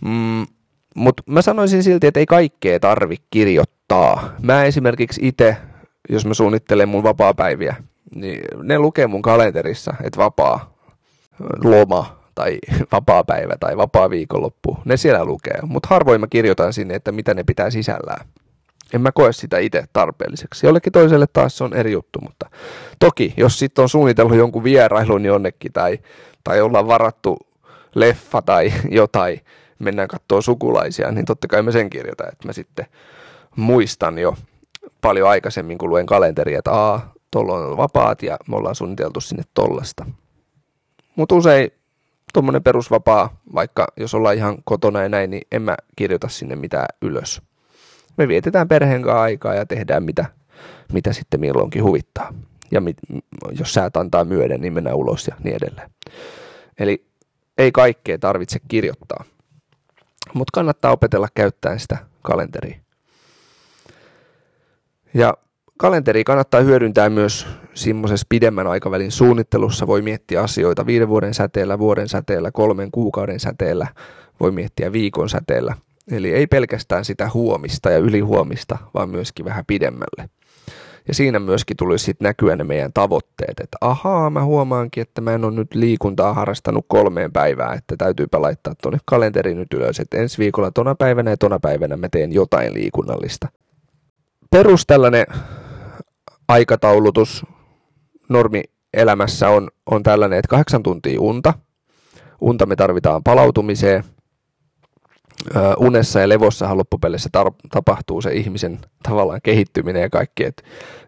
Mm, 0.00 0.46
Mutta 0.94 1.22
mä 1.26 1.42
sanoisin 1.42 1.82
silti, 1.82 2.06
että 2.06 2.20
ei 2.20 2.26
kaikkea 2.26 2.80
tarvi 2.80 3.16
kirjoittaa. 3.30 4.34
Mä 4.42 4.64
esimerkiksi 4.64 5.20
itse, 5.24 5.56
jos 6.08 6.26
mä 6.26 6.34
suunnittelen 6.34 6.88
mun 6.88 7.02
vapaa-päiviä, 7.02 7.76
niin 8.14 8.40
ne 8.62 8.78
lukee 8.78 9.06
mun 9.06 9.22
kalenterissa, 9.22 9.94
että 10.04 10.20
vapaa, 10.20 10.74
loma, 11.64 12.18
tai 12.34 12.58
vapaa 12.92 13.24
päivä 13.24 13.56
tai 13.60 13.76
vapaa 13.76 14.10
viikonloppu, 14.10 14.78
ne 14.84 14.96
siellä 14.96 15.24
lukee. 15.24 15.58
Mutta 15.62 15.88
harvoin 15.90 16.20
mä 16.20 16.26
kirjoitan 16.26 16.72
sinne, 16.72 16.94
että 16.94 17.12
mitä 17.12 17.34
ne 17.34 17.44
pitää 17.44 17.70
sisällään. 17.70 18.26
En 18.94 19.00
mä 19.00 19.12
koe 19.12 19.32
sitä 19.32 19.58
itse 19.58 19.84
tarpeelliseksi. 19.92 20.66
Jollekin 20.66 20.92
toiselle 20.92 21.26
taas 21.32 21.58
se 21.58 21.64
on 21.64 21.74
eri 21.74 21.92
juttu, 21.92 22.20
mutta 22.20 22.50
toki, 22.98 23.34
jos 23.36 23.58
sitten 23.58 23.82
on 23.82 23.88
suunnitellut 23.88 24.36
jonkun 24.36 24.64
vierailun 24.64 25.24
jonnekin 25.24 25.72
tai, 25.72 25.98
tai 26.44 26.60
ollaan 26.60 26.86
varattu 26.86 27.36
leffa 27.94 28.42
tai 28.42 28.72
jotain, 28.90 29.40
mennään 29.84 30.08
katsoa 30.08 30.40
sukulaisia, 30.40 31.10
niin 31.10 31.24
totta 31.24 31.48
kai 31.48 31.62
mä 31.62 31.70
sen 31.70 31.90
kirjoitan, 31.90 32.28
että 32.32 32.48
mä 32.48 32.52
sitten 32.52 32.86
muistan 33.56 34.18
jo 34.18 34.36
paljon 35.00 35.28
aikaisemmin, 35.28 35.78
kun 35.78 35.90
luen 35.90 36.06
kalenteria, 36.06 36.58
että 36.58 36.72
aa, 36.72 37.12
tuolla 37.30 37.54
on 37.54 37.76
vapaat 37.76 38.22
ja 38.22 38.36
me 38.48 38.56
ollaan 38.56 38.74
suunniteltu 38.74 39.20
sinne 39.20 39.42
tollasta. 39.54 40.06
Mutta 41.16 41.34
usein 41.34 41.70
tuommoinen 42.32 42.62
perusvapaa, 42.62 43.36
vaikka 43.54 43.86
jos 43.96 44.14
ollaan 44.14 44.36
ihan 44.36 44.56
kotona 44.64 45.02
ja 45.02 45.08
näin, 45.08 45.30
niin 45.30 45.42
en 45.52 45.62
mä 45.62 45.76
kirjoita 45.96 46.28
sinne 46.28 46.56
mitään 46.56 46.86
ylös. 47.02 47.42
Me 48.16 48.28
vietetään 48.28 48.68
perheen 48.68 49.02
kanssa 49.02 49.22
aikaa 49.22 49.54
ja 49.54 49.66
tehdään 49.66 50.02
mitä, 50.02 50.24
mitä 50.92 51.12
sitten 51.12 51.40
milloinkin 51.40 51.84
huvittaa. 51.84 52.34
Ja 52.70 52.80
mit, 52.80 52.96
jos 53.58 53.74
säät 53.74 53.96
antaa 53.96 54.24
myöden, 54.24 54.60
niin 54.60 54.72
mennään 54.72 54.96
ulos 54.96 55.28
ja 55.28 55.34
niin 55.44 55.56
edelleen. 55.56 55.90
Eli 56.78 57.04
ei 57.58 57.72
kaikkea 57.72 58.18
tarvitse 58.18 58.58
kirjoittaa. 58.68 59.24
Mutta 60.32 60.50
kannattaa 60.54 60.92
opetella 60.92 61.28
käyttää 61.34 61.78
sitä 61.78 61.98
kalenteria. 62.22 62.76
Ja 65.14 65.34
kalenteri 65.78 66.24
kannattaa 66.24 66.60
hyödyntää 66.60 67.10
myös 67.10 67.46
semmoisessa 67.74 68.26
pidemmän 68.28 68.66
aikavälin 68.66 69.12
suunnittelussa. 69.12 69.86
Voi 69.86 70.02
miettiä 70.02 70.42
asioita 70.42 70.86
viiden 70.86 71.08
vuoden 71.08 71.34
säteellä, 71.34 71.78
vuoden 71.78 72.08
säteellä, 72.08 72.50
kolmen 72.50 72.90
kuukauden 72.90 73.40
säteellä, 73.40 73.86
voi 74.40 74.50
miettiä 74.50 74.92
viikon 74.92 75.28
säteellä. 75.28 75.76
Eli 76.10 76.32
ei 76.32 76.46
pelkästään 76.46 77.04
sitä 77.04 77.30
huomista 77.34 77.90
ja 77.90 77.98
ylihuomista, 77.98 78.78
vaan 78.94 79.08
myöskin 79.08 79.44
vähän 79.44 79.64
pidemmälle. 79.66 80.28
Ja 81.08 81.14
siinä 81.14 81.38
myöskin 81.38 81.76
tuli 81.76 81.98
sitten 81.98 82.26
näkyä 82.26 82.56
ne 82.56 82.64
meidän 82.64 82.92
tavoitteet, 82.92 83.60
että 83.60 83.76
ahaa, 83.80 84.30
mä 84.30 84.44
huomaankin, 84.44 85.02
että 85.02 85.20
mä 85.20 85.32
en 85.32 85.44
ole 85.44 85.54
nyt 85.54 85.74
liikuntaa 85.74 86.34
harrastanut 86.34 86.84
kolmeen 86.88 87.32
päivään, 87.32 87.78
että 87.78 87.96
täytyypä 87.96 88.42
laittaa 88.42 88.74
tuonne 88.82 88.98
kalenteri 89.04 89.54
nyt 89.54 89.74
ylös, 89.74 90.00
että 90.00 90.16
ensi 90.16 90.38
viikolla 90.38 90.70
tona 90.70 90.94
päivänä 90.94 91.30
ja 91.30 91.36
tona 91.36 91.60
päivänä 91.60 91.96
mä 91.96 92.08
teen 92.08 92.32
jotain 92.32 92.74
liikunnallista. 92.74 93.48
Perus 94.50 94.86
tällainen 94.86 95.26
aikataulutus 96.48 97.46
normi 98.28 98.62
elämässä 98.94 99.48
on, 99.48 99.68
on 99.86 100.02
tällainen, 100.02 100.38
että 100.38 100.48
kahdeksan 100.48 100.82
tuntia 100.82 101.20
unta. 101.20 101.54
Unta 102.40 102.66
me 102.66 102.76
tarvitaan 102.76 103.24
palautumiseen. 103.24 104.04
Unessa 105.78 106.20
ja 106.20 106.28
levossahan 106.28 106.78
loppupeleissä 106.78 107.30
tar- 107.38 107.68
tapahtuu 107.70 108.20
se 108.20 108.32
ihmisen 108.32 108.78
tavallaan 109.02 109.40
kehittyminen 109.42 110.02
ja 110.02 110.10
kaikki, 110.10 110.44
että 110.44 110.62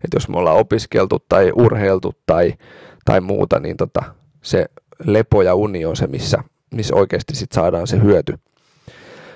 et 0.04 0.10
jos 0.14 0.28
me 0.28 0.38
ollaan 0.38 0.56
opiskeltu 0.56 1.18
tai 1.28 1.52
urheiltu 1.54 2.12
tai, 2.26 2.54
tai 3.04 3.20
muuta, 3.20 3.60
niin 3.60 3.76
tota, 3.76 4.02
se 4.42 4.66
lepo 5.04 5.42
ja 5.42 5.54
uni 5.54 5.84
on 5.84 5.96
se, 5.96 6.06
missä, 6.06 6.38
missä 6.74 6.94
oikeasti 6.94 7.36
sit 7.36 7.52
saadaan 7.52 7.86
se 7.86 8.02
hyöty. 8.02 8.38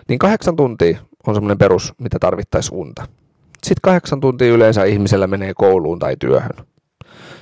Niin 0.09 0.19
kahdeksan 0.19 0.57
tuntia 0.57 0.99
on 1.27 1.35
semmoinen 1.35 1.59
perus, 1.59 1.93
mitä 1.99 2.19
tarvittaisiin 2.19 2.79
unta. 2.79 3.03
Sitten 3.53 3.83
kahdeksan 3.83 4.21
tuntia 4.21 4.53
yleensä 4.53 4.85
ihmisellä 4.85 5.27
menee 5.27 5.53
kouluun 5.55 5.99
tai 5.99 6.17
työhön. 6.21 6.67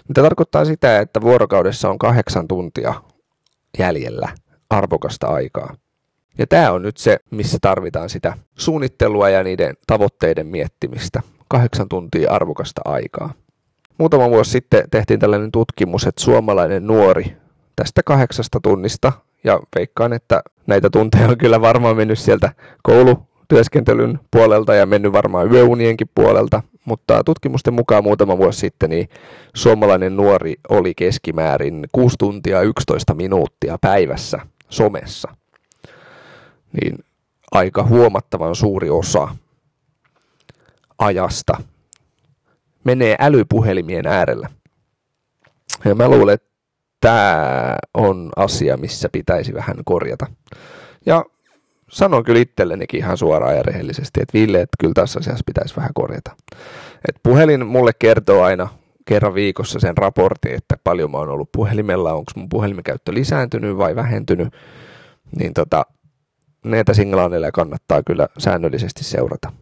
Mitä 0.08 0.22
tarkoittaa 0.22 0.64
sitä, 0.64 0.98
että 0.98 1.20
vuorokaudessa 1.20 1.90
on 1.90 1.98
kahdeksan 1.98 2.48
tuntia 2.48 2.94
jäljellä 3.78 4.28
arvokasta 4.70 5.26
aikaa. 5.26 5.74
Ja 6.38 6.46
tämä 6.46 6.72
on 6.72 6.82
nyt 6.82 6.96
se, 6.96 7.18
missä 7.30 7.58
tarvitaan 7.60 8.08
sitä 8.08 8.34
suunnittelua 8.58 9.28
ja 9.28 9.42
niiden 9.42 9.76
tavoitteiden 9.86 10.46
miettimistä. 10.46 11.22
Kahdeksan 11.48 11.88
tuntia 11.88 12.32
arvokasta 12.32 12.80
aikaa. 12.84 13.32
Muutama 13.98 14.30
vuosi 14.30 14.50
sitten 14.50 14.84
tehtiin 14.90 15.20
tällainen 15.20 15.52
tutkimus, 15.52 16.06
että 16.06 16.22
suomalainen 16.22 16.86
nuori 16.86 17.36
tästä 17.76 18.02
kahdeksasta 18.02 18.60
tunnista, 18.62 19.12
ja 19.44 19.60
veikkaan, 19.76 20.12
että 20.12 20.42
näitä 20.66 20.90
tunteja 20.90 21.28
on 21.28 21.38
kyllä 21.38 21.60
varmaan 21.60 21.96
mennyt 21.96 22.18
sieltä 22.18 22.52
koulu, 22.82 23.22
työskentelyn 23.48 24.20
puolelta 24.30 24.74
ja 24.74 24.86
mennyt 24.86 25.12
varmaan 25.12 25.52
yöunienkin 25.52 26.10
puolelta, 26.14 26.62
mutta 26.84 27.24
tutkimusten 27.24 27.74
mukaan 27.74 28.04
muutama 28.04 28.38
vuosi 28.38 28.58
sitten 28.58 28.90
niin 28.90 29.08
suomalainen 29.54 30.16
nuori 30.16 30.54
oli 30.68 30.94
keskimäärin 30.94 31.86
6 31.92 32.16
tuntia 32.18 32.60
11 32.60 33.14
minuuttia 33.14 33.78
päivässä 33.80 34.38
somessa. 34.68 35.34
Niin 36.72 37.04
aika 37.52 37.82
huomattavan 37.82 38.56
suuri 38.56 38.90
osa 38.90 39.28
ajasta 40.98 41.62
menee 42.84 43.16
älypuhelimien 43.18 44.06
äärellä. 44.06 44.48
Ja 45.84 45.94
mä 45.94 46.08
luulen, 46.08 46.34
että 46.34 46.48
tämä 47.00 47.76
on 47.94 48.30
asia, 48.36 48.76
missä 48.76 49.08
pitäisi 49.08 49.54
vähän 49.54 49.76
korjata. 49.84 50.26
Ja 51.06 51.24
sanon 51.90 52.24
kyllä 52.24 52.40
itsellenikin 52.40 53.00
ihan 53.00 53.16
suoraan 53.16 53.56
ja 53.56 53.62
rehellisesti, 53.62 54.22
että 54.22 54.38
Ville, 54.38 54.60
että 54.60 54.76
kyllä 54.80 54.94
tässä 54.94 55.18
asiassa 55.18 55.42
pitäisi 55.46 55.76
vähän 55.76 55.90
korjata. 55.94 56.36
Et 57.08 57.16
puhelin 57.22 57.66
mulle 57.66 57.92
kertoo 57.98 58.42
aina 58.42 58.68
kerran 59.04 59.34
viikossa 59.34 59.80
sen 59.80 59.96
raportin, 59.96 60.54
että 60.54 60.76
paljon 60.84 61.10
mä 61.10 61.18
oon 61.18 61.28
ollut 61.28 61.52
puhelimella, 61.52 62.12
onko 62.12 62.32
mun 62.34 62.48
puhelimen 62.48 62.84
käyttö 62.84 63.14
lisääntynyt 63.14 63.78
vai 63.78 63.96
vähentynyt, 63.96 64.54
niin 65.38 65.54
tota, 65.54 65.86
näitä 66.70 66.94
signaaleja 66.94 67.52
kannattaa 67.52 68.02
kyllä 68.02 68.28
säännöllisesti 68.38 69.04
seurata. 69.04 69.52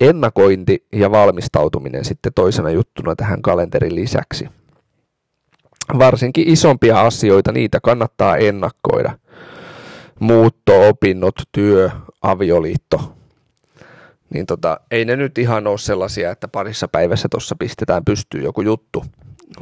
Ennakointi 0.00 0.86
ja 0.92 1.10
valmistautuminen 1.10 2.04
sitten 2.04 2.32
toisena 2.34 2.70
juttuna 2.70 3.16
tähän 3.16 3.42
kalenterin 3.42 3.94
lisäksi. 3.94 4.48
Varsinkin 5.98 6.48
isompia 6.48 7.00
asioita, 7.00 7.52
niitä 7.52 7.78
kannattaa 7.80 8.36
ennakkoida– 8.36 9.18
muutto, 10.20 10.88
opinnot, 10.88 11.34
työ, 11.52 11.90
avioliitto, 12.22 13.12
niin 14.34 14.46
tota, 14.46 14.80
ei 14.90 15.04
ne 15.04 15.16
nyt 15.16 15.38
ihan 15.38 15.66
ole 15.66 15.78
sellaisia, 15.78 16.30
että 16.30 16.48
parissa 16.48 16.88
päivässä 16.88 17.28
tuossa 17.30 17.56
pistetään 17.58 18.04
pystyyn 18.04 18.44
joku 18.44 18.60
juttu, 18.60 19.04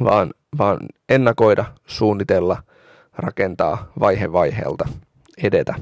vaan, 0.03 0.33
vaan 0.57 0.79
ennakoida, 1.09 1.65
suunnitella, 1.85 2.63
rakentaa 3.17 3.91
vaihe 3.99 4.31
vaiheelta, 4.31 4.87
edetä. 5.43 5.75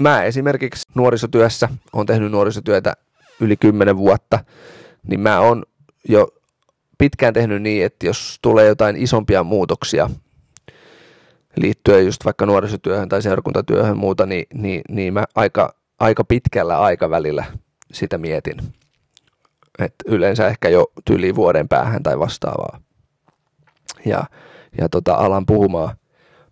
Mä 0.00 0.22
esimerkiksi 0.22 0.86
nuorisotyössä, 0.94 1.68
on 1.92 2.06
tehnyt 2.06 2.32
nuorisotyötä 2.32 2.92
yli 3.40 3.56
10 3.56 3.96
vuotta, 3.96 4.44
niin 5.08 5.20
mä 5.20 5.40
oon 5.40 5.62
jo 6.08 6.28
pitkään 6.98 7.34
tehnyt 7.34 7.62
niin, 7.62 7.84
että 7.84 8.06
jos 8.06 8.38
tulee 8.42 8.66
jotain 8.66 8.96
isompia 8.96 9.42
muutoksia 9.42 10.10
liittyen 11.56 12.04
just 12.04 12.24
vaikka 12.24 12.46
nuorisotyöhön 12.46 13.08
tai 13.08 13.22
seurakuntatyöhön 13.22 13.98
muuta, 13.98 14.26
niin, 14.26 14.46
niin, 14.54 14.82
niin 14.88 15.14
mä 15.14 15.24
aika, 15.34 15.74
aika 15.98 16.24
pitkällä 16.24 16.80
aikavälillä 16.80 17.44
sitä 17.92 18.18
mietin. 18.18 18.56
Et 19.78 19.94
yleensä 20.06 20.48
ehkä 20.48 20.68
jo 20.68 20.86
tyli 21.04 21.34
vuoden 21.34 21.68
päähän 21.68 22.02
tai 22.02 22.18
vastaavaa. 22.18 22.80
Ja, 24.06 24.24
ja 24.78 24.88
tota, 24.88 25.14
alan 25.14 25.46
puhumaan, 25.46 25.96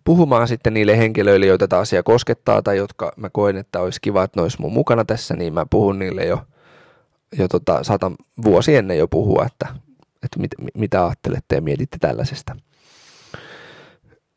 puhumaan 0.03 0.47
sitten 0.47 0.73
niille 0.73 0.97
henkilöille, 0.97 1.45
joita 1.45 1.67
tämä 1.67 1.81
asia 1.81 2.03
koskettaa 2.03 2.61
tai 2.61 2.77
jotka 2.77 3.13
mä 3.17 3.29
koen, 3.29 3.57
että 3.57 3.79
olisi 3.79 4.01
kiva, 4.01 4.23
että 4.23 4.39
ne 4.39 4.43
olisi 4.43 4.61
mun 4.61 4.73
mukana 4.73 5.05
tässä, 5.05 5.35
niin 5.35 5.53
mä 5.53 5.65
puhun 5.69 5.99
niille 5.99 6.25
jo, 6.25 6.41
jo 7.37 7.47
tota, 7.47 7.83
saatan 7.83 8.15
vuosi 8.43 8.75
ennen 8.75 8.97
jo 8.97 9.07
puhua, 9.07 9.45
että, 9.45 9.67
että 10.23 10.39
mit, 10.39 10.51
mitä 10.73 11.05
ajattelette 11.05 11.55
ja 11.55 11.61
mietitte 11.61 11.97
tällaisesta. 12.01 12.55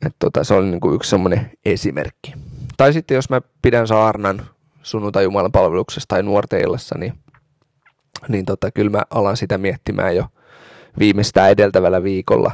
Et 0.06 0.16
tota, 0.18 0.44
se 0.44 0.54
oli 0.54 0.66
niin 0.66 0.80
kuin 0.80 0.94
yksi 0.94 1.11
semmoinen 1.11 1.50
esimerkki. 1.64 2.35
Tai 2.76 2.92
sitten 2.92 3.14
jos 3.14 3.30
mä 3.30 3.40
pidän 3.62 3.87
saarnan 3.87 4.46
sunnuntai 4.82 5.25
Jumalan 5.25 5.52
palveluksessa 5.52 6.08
tai 6.08 6.23
nuorten 6.23 6.61
illassa, 6.61 6.99
niin, 6.99 7.12
niin 8.28 8.44
tota, 8.44 8.70
kyllä 8.70 8.90
mä 8.90 9.02
alan 9.11 9.37
sitä 9.37 9.58
miettimään 9.58 10.16
jo 10.16 10.26
viimeistään 10.99 11.50
edeltävällä 11.50 12.02
viikolla. 12.02 12.50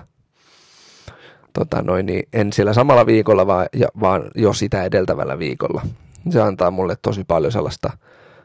Tota, 1.53 1.83
noin, 1.83 2.07
niin 2.07 2.29
en 2.33 2.53
sillä 2.53 2.73
samalla 2.73 3.07
viikolla, 3.07 3.47
vaan, 3.47 3.67
ja, 3.77 3.89
vaan 4.01 4.31
jo 4.35 4.53
sitä 4.53 4.85
edeltävällä 4.85 5.39
viikolla. 5.39 5.83
Se 6.31 6.43
antaa 6.43 6.71
mulle 6.71 6.97
tosi 7.03 7.25
paljon 7.25 7.53
sellaista 7.53 7.91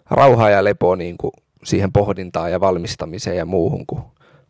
rauhaa 0.09 0.49
ja 0.49 0.63
lepoa 0.63 0.95
niin 0.95 1.17
kuin 1.17 1.31
siihen 1.63 1.91
pohdintaan 1.91 2.51
ja 2.51 2.59
valmistamiseen 2.59 3.37
ja 3.37 3.45
muuhun, 3.45 3.85
kun 3.87 3.99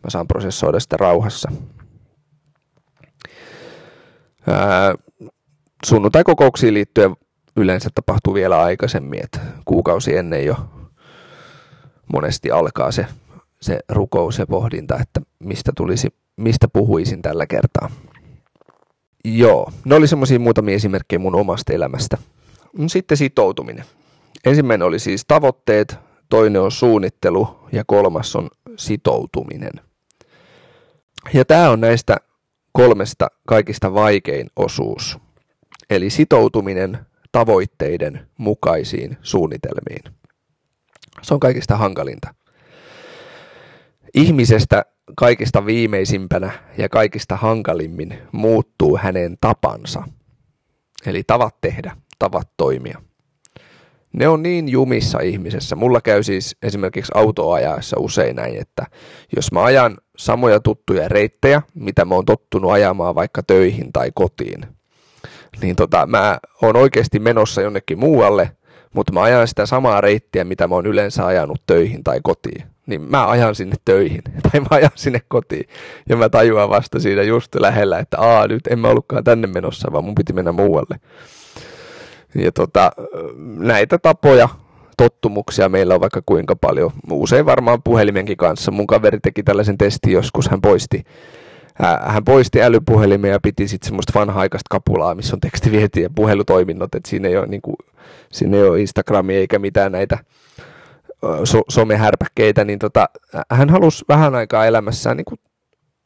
mä 0.03 0.09
saan 0.09 0.27
prosessoida 0.27 0.79
sitä 0.79 0.97
rauhassa. 0.97 1.51
Ää, 4.47 4.95
sunnuntai-kokouksiin 5.85 6.73
liittyen 6.73 7.15
yleensä 7.57 7.89
tapahtuu 7.95 8.33
vielä 8.33 8.61
aikaisemmin, 8.61 9.23
että 9.23 9.39
kuukausi 9.65 10.17
ennen 10.17 10.45
jo 10.45 10.55
monesti 12.13 12.51
alkaa 12.51 12.91
se, 12.91 13.05
se 13.61 13.79
rukous 13.89 14.39
ja 14.39 14.47
pohdinta, 14.47 14.97
että 15.01 15.21
mistä, 15.39 15.71
tulisi, 15.77 16.07
mistä 16.37 16.67
puhuisin 16.73 17.21
tällä 17.21 17.45
kertaa. 17.45 17.89
Joo, 19.35 19.71
ne 19.85 19.95
oli 19.95 20.07
semmoisia 20.07 20.39
muutamia 20.39 20.75
esimerkkejä 20.75 21.19
mun 21.19 21.35
omasta 21.35 21.73
elämästä. 21.73 22.17
Sitten 22.87 23.17
sitoutuminen. 23.17 23.85
Ensimmäinen 24.45 24.87
oli 24.87 24.99
siis 24.99 25.25
tavoitteet, 25.27 25.95
toinen 26.29 26.61
on 26.61 26.71
suunnittelu 26.71 27.59
ja 27.71 27.83
kolmas 27.87 28.35
on 28.35 28.49
sitoutuminen. 28.77 29.71
Ja 31.33 31.45
tämä 31.45 31.69
on 31.69 31.81
näistä 31.81 32.17
kolmesta 32.71 33.27
kaikista 33.47 33.93
vaikein 33.93 34.49
osuus. 34.55 35.17
Eli 35.89 36.09
sitoutuminen 36.09 36.99
tavoitteiden 37.31 38.27
mukaisiin 38.37 39.17
suunnitelmiin. 39.21 40.13
Se 41.21 41.33
on 41.33 41.39
kaikista 41.39 41.77
hankalinta. 41.77 42.33
Ihmisestä 44.13 44.85
kaikista 45.15 45.65
viimeisimpänä 45.65 46.51
ja 46.77 46.89
kaikista 46.89 47.35
hankalimmin 47.35 48.17
muuttuu 48.31 48.97
hänen 49.01 49.37
tapansa. 49.41 50.03
Eli 51.05 51.23
tavat 51.27 51.55
tehdä, 51.61 51.97
tavat 52.19 52.49
toimia. 52.57 53.01
Ne 54.13 54.27
on 54.27 54.43
niin 54.43 54.69
jumissa 54.69 55.19
ihmisessä. 55.19 55.75
Mulla 55.75 56.01
käy 56.01 56.23
siis 56.23 56.55
esimerkiksi 56.61 57.11
autoajaessa 57.15 57.99
usein 57.99 58.35
näin, 58.35 58.57
että 58.61 58.85
jos 59.35 59.51
mä 59.51 59.63
ajan 59.63 59.97
samoja 60.17 60.59
tuttuja 60.59 61.07
reittejä, 61.07 61.61
mitä 61.73 62.05
mä 62.05 62.15
oon 62.15 62.25
tottunut 62.25 62.71
ajamaan 62.71 63.15
vaikka 63.15 63.43
töihin 63.43 63.93
tai 63.93 64.11
kotiin, 64.15 64.65
niin 65.61 65.75
tota, 65.75 66.05
mä 66.05 66.37
oon 66.61 66.75
oikeasti 66.75 67.19
menossa 67.19 67.61
jonnekin 67.61 67.99
muualle, 67.99 68.51
mutta 68.93 69.13
mä 69.13 69.21
ajan 69.21 69.47
sitä 69.47 69.65
samaa 69.65 70.01
reittiä, 70.01 70.43
mitä 70.43 70.67
mä 70.67 70.75
oon 70.75 70.85
yleensä 70.85 71.25
ajanut 71.25 71.61
töihin 71.67 72.03
tai 72.03 72.19
kotiin. 72.23 72.76
Niin 72.87 73.01
mä 73.01 73.29
ajan 73.29 73.55
sinne 73.55 73.75
töihin, 73.85 74.21
tai 74.51 74.59
mä 74.59 74.67
ajan 74.69 74.91
sinne 74.95 75.21
kotiin. 75.27 75.69
Ja 76.09 76.17
mä 76.17 76.29
tajuan 76.29 76.69
vasta 76.69 76.99
siinä 76.99 77.21
just 77.21 77.55
lähellä, 77.55 77.99
että 77.99 78.19
aa, 78.19 78.47
nyt 78.47 78.67
en 78.67 78.79
mä 78.79 78.87
ollutkaan 78.87 79.23
tänne 79.23 79.47
menossa, 79.47 79.91
vaan 79.91 80.03
mun 80.03 80.15
piti 80.15 80.33
mennä 80.33 80.51
muualle. 80.51 80.99
Ja 82.35 82.51
tota, 82.51 82.91
näitä 83.57 83.97
tapoja, 83.97 84.49
tottumuksia 84.97 85.69
meillä 85.69 85.95
on 85.95 86.01
vaikka 86.01 86.21
kuinka 86.25 86.55
paljon. 86.55 86.91
Usein 87.11 87.45
varmaan 87.45 87.83
puhelimenkin 87.83 88.37
kanssa. 88.37 88.71
Mun 88.71 88.87
kaveri 88.87 89.19
teki 89.19 89.43
tällaisen 89.43 89.77
testin 89.77 90.13
joskus, 90.13 90.49
hän 90.49 90.61
poisti 90.61 91.03
hän 92.05 92.23
poisti 92.25 92.61
älypuhelimen 92.61 93.31
ja 93.31 93.39
piti 93.39 93.67
sitten 93.67 93.87
semmoista 93.87 94.19
vanha-aikaista 94.19 94.67
kapulaa, 94.69 95.15
missä 95.15 95.35
on 95.35 95.39
tekstivieti 95.39 96.01
ja 96.01 96.09
puhelutoiminnot, 96.15 96.95
että 96.95 97.09
siinä 97.09 97.27
ei 97.27 97.37
ole, 97.37 97.47
niin 97.47 97.61
kuin, 97.61 97.75
siinä 98.31 98.57
ei 98.57 98.63
ole 98.63 98.81
Instagramia 98.81 99.37
eikä 99.37 99.59
mitään 99.59 99.91
näitä 99.91 100.17
so- 101.43 101.63
somehärpäkkeitä, 101.69 102.63
niin 102.63 102.79
tota, 102.79 103.09
hän 103.51 103.69
halusi 103.69 104.05
vähän 104.09 104.35
aikaa 104.35 104.65
elämässään 104.65 105.17
niin 105.17 105.25
kuin 105.25 105.39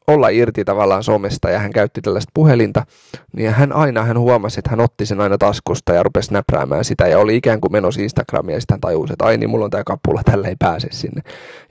olla 0.06 0.28
irti 0.28 0.64
tavallaan 0.64 1.02
somesta 1.02 1.50
ja 1.50 1.58
hän 1.58 1.72
käytti 1.72 2.00
tällaista 2.00 2.30
puhelinta, 2.34 2.86
niin 3.36 3.50
hän 3.50 3.72
aina 3.72 4.02
hän 4.02 4.18
huomasi, 4.18 4.60
että 4.60 4.70
hän 4.70 4.80
otti 4.80 5.06
sen 5.06 5.20
aina 5.20 5.38
taskusta 5.38 5.92
ja 5.92 6.02
rupesi 6.02 6.32
näpräämään 6.32 6.84
sitä 6.84 7.08
ja 7.08 7.18
oli 7.18 7.36
ikään 7.36 7.60
kuin 7.60 7.72
menossa 7.72 8.02
Instagramia 8.02 8.56
ja 8.56 8.60
sitten 8.60 8.74
hän 8.74 8.80
tajusi, 8.80 9.12
että 9.12 9.24
ai 9.24 9.38
niin, 9.38 9.50
mulla 9.50 9.64
on 9.64 9.70
tämä 9.70 9.84
kappula, 9.84 10.22
tällä 10.24 10.48
ei 10.48 10.56
pääse 10.58 10.88
sinne. 10.90 11.22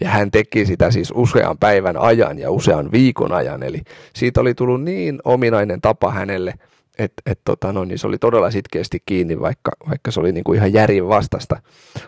Ja 0.02 0.10
hän 0.10 0.32
teki 0.32 0.66
sitä 0.66 0.92
siis 0.92 1.14
usean 1.16 1.58
päivän 1.58 1.98
ajan 1.98 2.40
ja 2.40 2.52
usean 2.52 2.92
viikon 2.92 3.32
ajan, 3.32 3.64
eli 3.64 3.82
siitä 4.16 4.42
oli 4.42 4.54
tullut 4.54 4.84
niin 4.84 5.20
ominainen 5.24 5.82
tapa 5.82 6.12
hänelle, 6.12 6.54
että 7.00 7.22
et, 7.26 7.40
tota, 7.46 7.74
no, 7.74 7.84
niin 7.84 8.00
se 8.00 8.08
oli 8.08 8.18
todella 8.18 8.52
sitkeästi 8.52 9.00
kiinni, 9.06 9.40
vaikka, 9.40 9.72
vaikka 9.90 10.12
se 10.12 10.20
oli 10.20 10.32
niin 10.32 10.44
kuin 10.44 10.58
ihan 10.58 10.74
järin 10.74 11.08
vastasta 11.08 11.62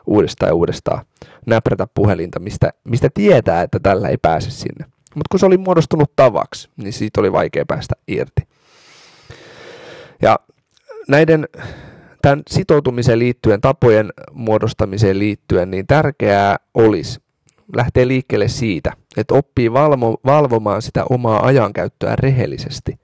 uudestaan 0.07 0.49
ja 0.49 0.55
uudestaan 0.55 1.05
näprätä 1.45 1.87
puhelinta, 1.93 2.39
mistä, 2.39 2.69
mistä 2.83 3.09
tietää, 3.13 3.61
että 3.61 3.79
tällä 3.79 4.07
ei 4.09 4.17
pääse 4.21 4.51
sinne. 4.51 4.85
Mutta 5.15 5.27
kun 5.31 5.39
se 5.39 5.45
oli 5.45 5.57
muodostunut 5.57 6.11
tavaksi, 6.15 6.69
niin 6.77 6.93
siitä 6.93 7.19
oli 7.21 7.31
vaikea 7.31 7.65
päästä 7.67 7.95
irti. 8.07 8.41
Ja 10.21 10.39
näiden 11.07 11.47
tämän 12.21 12.43
sitoutumiseen 12.49 13.19
liittyen, 13.19 13.61
tapojen 13.61 14.13
muodostamiseen 14.31 15.19
liittyen, 15.19 15.71
niin 15.71 15.87
tärkeää 15.87 16.57
olisi 16.73 17.19
lähteä 17.75 18.07
liikkeelle 18.07 18.47
siitä, 18.47 18.91
että 19.17 19.35
oppii 19.35 19.73
valvo, 19.73 20.17
valvomaan 20.25 20.81
sitä 20.81 21.05
omaa 21.09 21.45
ajankäyttöä 21.45 22.15
rehellisesti. 22.15 22.99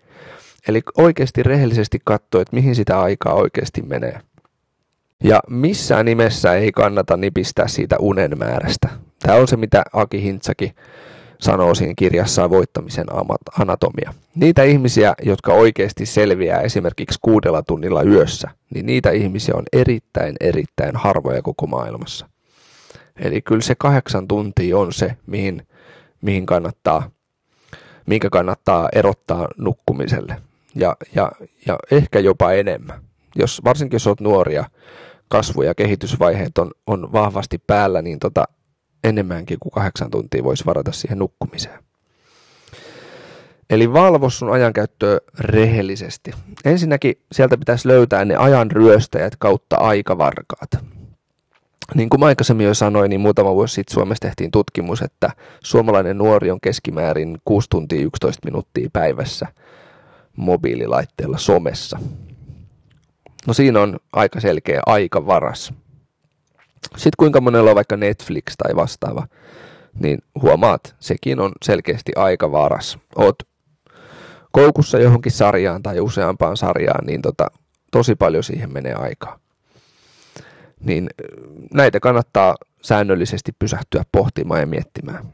Eli 0.67 0.81
oikeasti 0.97 1.43
rehellisesti 1.43 1.99
katsoa, 2.05 2.41
että 2.41 2.55
mihin 2.55 2.75
sitä 2.75 3.01
aikaa 3.01 3.33
oikeasti 3.33 3.81
menee. 3.81 4.19
Ja 5.23 5.39
missään 5.49 6.05
nimessä 6.05 6.53
ei 6.53 6.71
kannata 6.71 7.17
nipistää 7.17 7.67
siitä 7.67 7.95
unen 7.99 8.37
määrästä. 8.37 8.89
Tämä 9.19 9.37
on 9.37 9.47
se, 9.47 9.57
mitä 9.57 9.83
Aki 9.93 10.23
Hintsakin 10.23 10.75
sanoo 11.39 11.75
siinä 11.75 11.93
kirjassaan 11.97 12.49
voittamisen 12.49 13.05
anatomia. 13.59 14.13
Niitä 14.35 14.63
ihmisiä, 14.63 15.13
jotka 15.23 15.53
oikeasti 15.53 16.05
selviää 16.05 16.61
esimerkiksi 16.61 17.19
kuudella 17.21 17.63
tunnilla 17.63 18.03
yössä, 18.03 18.49
niin 18.73 18.85
niitä 18.85 19.11
ihmisiä 19.11 19.55
on 19.55 19.63
erittäin, 19.73 20.35
erittäin 20.39 20.95
harvoja 20.95 21.41
koko 21.41 21.67
maailmassa. 21.67 22.29
Eli 23.15 23.41
kyllä 23.41 23.61
se 23.61 23.75
kahdeksan 23.75 24.27
tuntia 24.27 24.77
on 24.77 24.93
se, 24.93 25.15
mihin, 25.27 25.67
mihin 26.21 26.45
kannattaa, 26.45 27.09
minkä 28.05 28.29
kannattaa 28.29 28.89
erottaa 28.93 29.47
nukkumiselle. 29.57 30.35
Ja, 30.75 30.95
ja, 31.15 31.31
ja 31.65 31.77
ehkä 31.91 32.19
jopa 32.19 32.51
enemmän. 32.51 33.01
Jos, 33.35 33.61
varsinkin 33.63 33.95
jos 33.95 34.07
olet 34.07 34.19
nuoria, 34.19 34.65
kasvu- 35.29 35.61
ja 35.61 35.75
kehitysvaiheet 35.75 36.57
on, 36.57 36.71
on 36.87 37.13
vahvasti 37.13 37.57
päällä, 37.67 38.01
niin 38.01 38.19
tota, 38.19 38.43
enemmänkin 39.03 39.59
kuin 39.59 39.71
kahdeksan 39.71 40.11
tuntia 40.11 40.43
voisi 40.43 40.65
varata 40.65 40.91
siihen 40.91 41.19
nukkumiseen. 41.19 41.79
Eli 43.69 43.93
valvo 43.93 44.29
sun 44.29 44.51
ajankäyttöä 44.51 45.19
rehellisesti. 45.39 46.31
Ensinnäkin 46.65 47.15
sieltä 47.31 47.57
pitäisi 47.57 47.87
löytää 47.87 48.25
ne 48.25 48.35
ajan 48.35 48.71
ryöstäjät 48.71 49.35
kautta 49.35 49.75
aikavarkaat. 49.75 50.69
Niin 51.95 52.09
kuin 52.09 52.23
aikaisemmin 52.23 52.65
jo 52.65 52.73
sanoin, 52.73 53.09
niin 53.09 53.21
muutama 53.21 53.55
vuosi 53.55 53.73
sitten 53.73 53.93
Suomessa 53.93 54.21
tehtiin 54.21 54.51
tutkimus, 54.51 55.01
että 55.01 55.31
suomalainen 55.63 56.17
nuori 56.17 56.51
on 56.51 56.61
keskimäärin 56.61 57.37
6 57.45 57.67
tuntia 57.69 58.01
11 58.01 58.45
minuuttia 58.45 58.89
päivässä 58.93 59.47
mobiililaitteella 60.35 61.37
somessa. 61.37 61.99
No 63.49 63.53
siinä 63.53 63.81
on 63.81 63.99
aika 64.13 64.39
selkeä 64.39 64.81
aikavaras. 64.85 65.73
Sitten 66.87 67.17
kuinka 67.17 67.41
monella 67.41 67.69
on 67.69 67.75
vaikka 67.75 67.97
Netflix 67.97 68.43
tai 68.57 68.75
vastaava, 68.75 69.27
niin 69.99 70.19
huomaat, 70.41 70.95
sekin 70.99 71.39
on 71.39 71.51
selkeästi 71.63 72.11
aika 72.15 72.51
varas. 72.51 72.97
Oot 73.15 73.35
koukussa 74.51 74.99
johonkin 74.99 75.31
sarjaan 75.31 75.83
tai 75.83 75.99
useampaan 75.99 76.57
sarjaan, 76.57 77.05
niin 77.05 77.21
tota, 77.21 77.47
tosi 77.91 78.15
paljon 78.15 78.43
siihen 78.43 78.73
menee 78.73 78.93
aikaa. 78.93 79.39
Niin 80.79 81.09
näitä 81.73 81.99
kannattaa 81.99 82.55
säännöllisesti 82.81 83.51
pysähtyä 83.59 84.03
pohtimaan 84.11 84.59
ja 84.59 84.67
miettimään. 84.67 85.25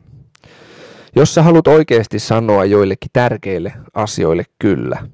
Jos 1.15 1.34
sä 1.34 1.43
haluat 1.43 1.67
oikeasti 1.67 2.19
sanoa 2.19 2.65
joillekin 2.65 3.10
tärkeille 3.13 3.73
asioille 3.93 4.43
kyllä, 4.60 5.08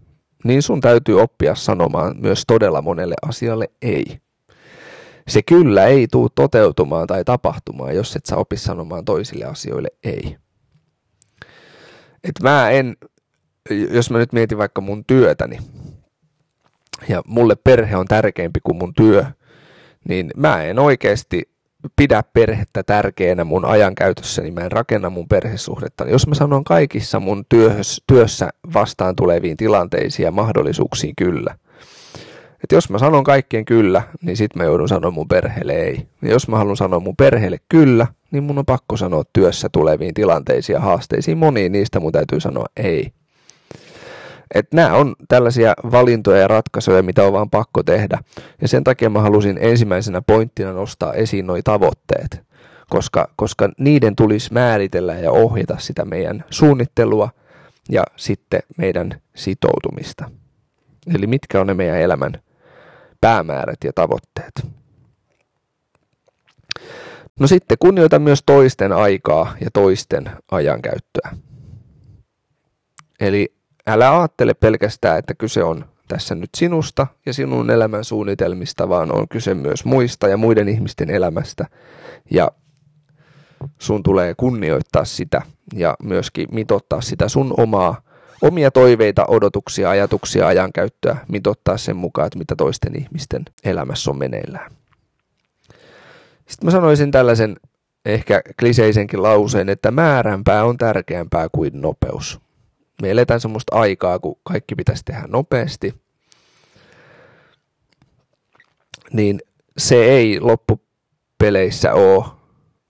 niin 0.43 0.61
sun 0.61 0.81
täytyy 0.81 1.21
oppia 1.21 1.55
sanomaan 1.55 2.15
myös 2.17 2.43
todella 2.47 2.81
monelle 2.81 3.15
asialle 3.21 3.69
ei 3.81 4.21
se 5.27 5.41
kyllä 5.41 5.85
ei 5.85 6.07
tule 6.07 6.29
toteutumaan 6.35 7.07
tai 7.07 7.23
tapahtumaan, 7.23 7.95
jos 7.95 8.15
et 8.15 8.25
sä 8.25 8.37
opi 8.37 8.57
sanomaan 8.57 9.05
toisille 9.05 9.45
asioille 9.45 9.89
ei. 10.03 10.37
Et 12.23 12.39
mä 12.43 12.69
en, 12.69 12.97
jos 13.69 14.09
mä 14.09 14.17
nyt 14.17 14.33
mietin 14.33 14.57
vaikka 14.57 14.81
mun 14.81 15.05
työtäni, 15.05 15.57
ja 17.09 17.21
mulle 17.25 17.55
perhe 17.55 17.97
on 17.97 18.05
tärkeämpi 18.07 18.59
kuin 18.63 18.77
mun 18.77 18.93
työ, 18.93 19.25
niin 20.07 20.31
mä 20.35 20.63
en 20.63 20.79
oikeasti 20.79 21.50
pidä 21.95 22.23
perhettä 22.33 22.83
tärkeänä 22.83 23.43
mun 23.43 23.65
ajankäytössä, 23.65 24.41
niin 24.41 24.53
mä 24.53 24.61
en 24.61 24.71
rakenna 24.71 25.09
mun 25.09 25.27
perhesuhdetta. 25.27 26.05
Jos 26.05 26.27
mä 26.27 26.35
sanon 26.35 26.63
kaikissa 26.63 27.19
mun 27.19 27.45
työssä 28.07 28.49
vastaan 28.73 29.15
tuleviin 29.15 29.57
tilanteisiin 29.57 30.23
ja 30.23 30.31
mahdollisuuksiin 30.31 31.13
kyllä, 31.15 31.55
että 32.63 32.75
jos 32.75 32.89
mä 32.89 32.97
sanon 32.97 33.23
kaikkien 33.23 33.65
kyllä, 33.65 34.01
niin 34.21 34.37
sit 34.37 34.55
mä 34.55 34.63
joudun 34.63 34.89
sanoa 34.89 35.11
mun 35.11 35.27
perheelle 35.27 35.73
ei. 35.73 36.07
Ja 36.21 36.29
jos 36.29 36.47
mä 36.47 36.57
haluan 36.57 36.77
sanoa 36.77 36.99
mun 36.99 37.15
perheelle 37.15 37.57
kyllä, 37.69 38.07
niin 38.31 38.43
mun 38.43 38.57
on 38.57 38.65
pakko 38.65 38.97
sanoa 38.97 39.23
työssä 39.33 39.69
tuleviin 39.71 40.13
tilanteisiin 40.13 40.73
ja 40.73 40.79
haasteisiin. 40.79 41.37
Moniin 41.37 41.71
niistä 41.71 41.99
mun 41.99 42.11
täytyy 42.11 42.39
sanoa 42.39 42.65
ei. 42.77 43.11
Että 44.55 44.75
nämä 44.75 44.93
on 44.93 45.15
tällaisia 45.27 45.73
valintoja 45.91 46.41
ja 46.41 46.47
ratkaisuja, 46.47 47.03
mitä 47.03 47.23
on 47.23 47.33
vaan 47.33 47.49
pakko 47.49 47.83
tehdä. 47.83 48.19
Ja 48.61 48.67
sen 48.67 48.83
takia 48.83 49.09
mä 49.09 49.21
halusin 49.21 49.57
ensimmäisenä 49.61 50.21
pointtina 50.21 50.73
nostaa 50.73 51.13
esiin 51.13 51.47
nuo 51.47 51.57
tavoitteet, 51.63 52.41
koska, 52.89 53.29
koska 53.35 53.69
niiden 53.77 54.15
tulisi 54.15 54.53
määritellä 54.53 55.13
ja 55.13 55.31
ohjata 55.31 55.75
sitä 55.79 56.05
meidän 56.05 56.43
suunnittelua 56.49 57.29
ja 57.89 58.03
sitten 58.15 58.61
meidän 58.77 59.21
sitoutumista. 59.35 60.31
Eli 61.15 61.27
mitkä 61.27 61.61
on 61.61 61.67
ne 61.67 61.73
meidän 61.73 61.99
elämän 61.99 62.33
päämäärät 63.21 63.79
ja 63.83 63.93
tavoitteet. 63.93 64.67
No 67.39 67.47
sitten 67.47 67.77
kunnioita 67.79 68.19
myös 68.19 68.43
toisten 68.45 68.91
aikaa 68.91 69.55
ja 69.61 69.71
toisten 69.73 70.31
ajankäyttöä. 70.51 71.35
Eli 73.19 73.53
älä 73.91 74.19
ajattele 74.19 74.53
pelkästään, 74.53 75.19
että 75.19 75.33
kyse 75.33 75.63
on 75.63 75.85
tässä 76.07 76.35
nyt 76.35 76.49
sinusta 76.57 77.07
ja 77.25 77.33
sinun 77.33 77.69
elämän 77.69 78.03
suunnitelmista, 78.03 78.89
vaan 78.89 79.17
on 79.17 79.27
kyse 79.27 79.53
myös 79.53 79.85
muista 79.85 80.27
ja 80.27 80.37
muiden 80.37 80.69
ihmisten 80.69 81.09
elämästä. 81.09 81.65
Ja 82.31 82.51
sun 83.79 84.03
tulee 84.03 84.33
kunnioittaa 84.37 85.05
sitä 85.05 85.41
ja 85.73 85.95
myöskin 86.03 86.47
mitottaa 86.51 87.01
sitä 87.01 87.29
sun 87.29 87.53
omaa, 87.57 88.01
omia 88.41 88.71
toiveita, 88.71 89.25
odotuksia, 89.27 89.89
ajatuksia, 89.89 90.47
ajankäyttöä, 90.47 91.17
mitottaa 91.27 91.77
sen 91.77 91.95
mukaan, 91.95 92.27
että 92.27 92.39
mitä 92.39 92.55
toisten 92.55 92.99
ihmisten 92.99 93.43
elämässä 93.63 94.11
on 94.11 94.17
meneillään. 94.17 94.71
Sitten 96.47 96.67
mä 96.67 96.71
sanoisin 96.71 97.11
tällaisen 97.11 97.55
ehkä 98.05 98.41
kliseisenkin 98.59 99.23
lauseen, 99.23 99.69
että 99.69 99.91
määränpää 99.91 100.65
on 100.65 100.77
tärkeämpää 100.77 101.47
kuin 101.51 101.81
nopeus 101.81 102.39
me 103.01 103.11
eletään 103.11 103.39
semmoista 103.39 103.75
aikaa, 103.75 104.19
kun 104.19 104.39
kaikki 104.43 104.75
pitäisi 104.75 105.05
tehdä 105.05 105.23
nopeasti, 105.27 105.93
niin 109.13 109.39
se 109.77 109.95
ei 109.95 110.39
loppupeleissä 110.39 111.93
ole, 111.93 112.25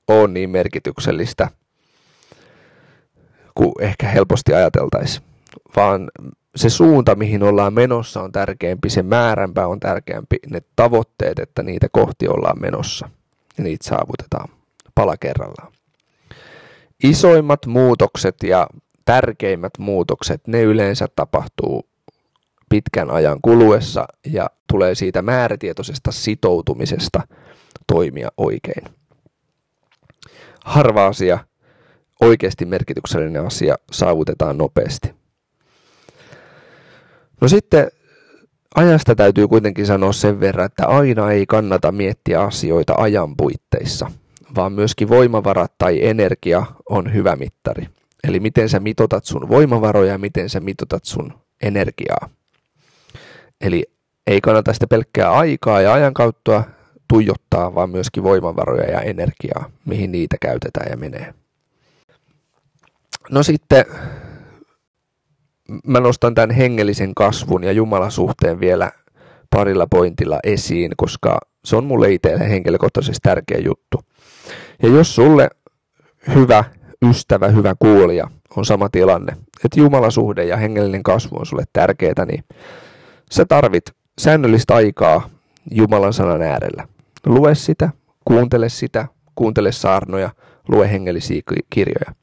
ole 0.08 0.28
niin 0.28 0.50
merkityksellistä 0.50 1.50
kuin 3.56 3.72
ehkä 3.80 4.08
helposti 4.08 4.54
ajateltaisiin, 4.54 5.26
vaan 5.76 6.12
se 6.56 6.70
suunta, 6.70 7.16
mihin 7.16 7.44
ollaan 7.44 7.74
menossa, 7.74 8.22
on 8.22 8.32
tärkeämpi, 8.32 8.90
se 8.90 9.04
määränpä 9.04 9.68
on 9.68 9.80
tärkeämpi, 9.80 10.36
ne 10.50 10.62
tavoitteet, 10.76 11.40
että 11.40 11.64
niitä 11.64 11.88
kohti 11.92 12.28
ollaan 12.28 12.62
menossa. 12.62 13.10
Ja 13.58 13.64
niitä 13.64 13.88
saavutetaan 13.88 14.50
pala 14.96 15.18
kerrallaan. 15.18 15.72
Isoimmat 17.04 17.66
muutokset 17.66 18.36
ja 18.44 18.68
tärkeimmät 19.06 19.74
muutokset, 19.80 20.48
ne 20.48 20.62
yleensä 20.62 21.08
tapahtuu 21.16 21.92
pitkän 22.70 23.10
ajan 23.10 23.40
kuluessa 23.42 24.08
ja 24.26 24.50
tulee 24.68 24.96
siitä 24.96 25.22
määrätietoisesta 25.22 26.12
sitoutumisesta 26.12 27.22
toimia 27.88 28.30
oikein. 28.38 28.84
Harva 30.66 31.08
asia, 31.08 31.40
oikeasti 32.22 32.66
merkityksellinen 32.66 33.46
asia 33.46 33.76
saavutetaan 33.92 34.58
nopeasti. 34.58 35.14
No 37.42 37.48
sitten 37.48 37.92
ajasta 38.76 39.16
täytyy 39.16 39.48
kuitenkin 39.48 39.86
sanoa 39.86 40.14
sen 40.14 40.40
verran, 40.40 40.66
että 40.66 40.88
aina 40.88 41.32
ei 41.32 41.46
kannata 41.46 41.92
miettiä 41.92 42.42
asioita 42.42 42.94
ajan 42.98 43.38
puitteissa, 43.38 44.12
vaan 44.56 44.74
myöskin 44.74 45.10
voimavarat 45.10 45.74
tai 45.78 46.06
energia 46.06 46.66
on 46.90 47.14
hyvä 47.14 47.36
mittari– 47.36 47.88
Eli 48.24 48.40
miten 48.40 48.70
sä 48.70 48.80
mitotat 48.80 49.26
sun 49.26 49.50
voimavaroja 49.50 50.12
ja 50.12 50.18
miten 50.18 50.50
sä 50.50 50.60
mitotat 50.60 51.06
sun 51.06 51.34
energiaa. 51.62 52.30
Eli 53.62 53.84
ei 54.28 54.42
kannata 54.42 54.74
sitä 54.74 54.88
pelkkää 54.88 55.32
aikaa 55.32 55.82
ja 55.82 55.94
ajankauttoa 55.94 56.64
tuijottaa, 57.08 57.76
vaan 57.76 57.90
myöskin 57.90 58.24
voimavaroja 58.24 58.92
ja 58.92 59.02
energiaa, 59.02 59.72
mihin 59.86 60.12
niitä 60.12 60.36
käytetään 60.42 60.92
ja 60.92 60.98
menee. 60.98 61.34
No 63.30 63.44
sitten 63.44 63.86
mä 65.88 66.00
nostan 66.00 66.36
tämän 66.36 66.52
hengellisen 66.52 67.16
kasvun 67.16 67.64
ja 67.64 67.72
Jumalasuhteen 67.72 68.60
vielä 68.60 68.92
parilla 69.50 69.88
pointilla 69.88 70.40
esiin, 70.44 70.92
koska 70.98 71.40
se 71.66 71.76
on 71.76 71.84
mulle 71.84 72.14
itselle 72.14 72.50
henkilökohtaisesti 72.50 73.20
tärkeä 73.24 73.58
juttu. 73.58 74.00
Ja 74.84 74.90
jos 74.90 75.16
sulle 75.16 75.50
hyvä 76.36 76.64
ystävä, 77.10 77.48
hyvä 77.48 77.76
kuulija, 77.80 78.28
on 78.58 78.66
sama 78.66 78.90
tilanne, 78.90 79.34
että 79.66 79.80
Jumalasuhde 79.80 80.46
ja 80.46 80.58
hengellinen 80.58 81.04
kasvu 81.04 81.38
on 81.40 81.46
sulle 81.46 81.64
tärkeää, 81.74 82.26
niin 82.26 82.44
sä 83.32 83.46
tarvit 83.46 83.84
säännöllistä 84.20 84.76
aikaa 84.76 85.30
Jumalan 85.72 86.14
sanan 86.14 86.42
äärellä. 86.42 86.88
Lue 87.26 87.56
sitä, 87.56 87.90
kuuntele 88.26 88.70
sitä, 88.70 89.08
kuuntele 89.36 89.72
saarnoja, 89.72 90.30
lue 90.68 90.92
hengellisiä 90.92 91.42
kirjoja. 91.70 92.14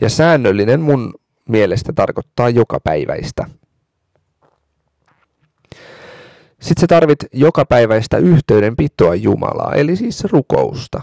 Ja 0.00 0.08
säännöllinen 0.08 0.80
mun 0.80 1.14
mielestä 1.48 1.92
tarkoittaa 1.92 2.48
joka 2.48 2.80
päiväistä. 2.80 3.46
Sitten 6.60 6.80
sä 6.80 6.86
tarvit 6.86 7.18
joka 7.32 7.64
päiväistä 7.64 8.16
yhteydenpitoa 8.16 9.14
Jumalaa, 9.14 9.72
eli 9.74 9.96
siis 9.96 10.24
rukousta. 10.24 11.02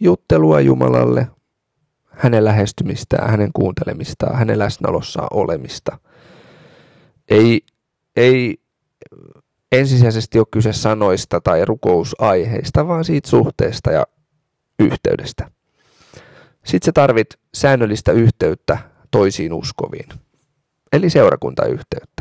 Juttelua 0.00 0.60
Jumalalle, 0.60 1.26
hänen 2.18 2.44
lähestymistään, 2.44 3.30
hänen 3.30 3.50
kuuntelemistaan, 3.52 4.36
hänen 4.36 4.58
läsnäolossaan 4.58 5.28
olemista. 5.30 5.98
Ei, 7.28 7.60
ei 8.16 8.58
ensisijaisesti 9.72 10.38
ole 10.38 10.46
kyse 10.50 10.72
sanoista 10.72 11.40
tai 11.40 11.64
rukousaiheista, 11.64 12.88
vaan 12.88 13.04
siitä 13.04 13.28
suhteesta 13.28 13.92
ja 13.92 14.06
yhteydestä. 14.78 15.50
Sitten 16.64 16.86
sä 16.86 16.92
tarvit 16.92 17.28
säännöllistä 17.54 18.12
yhteyttä 18.12 18.78
toisiin 19.10 19.52
uskoviin, 19.52 20.08
eli 20.92 21.10
seurakuntayhteyttä. 21.10 22.17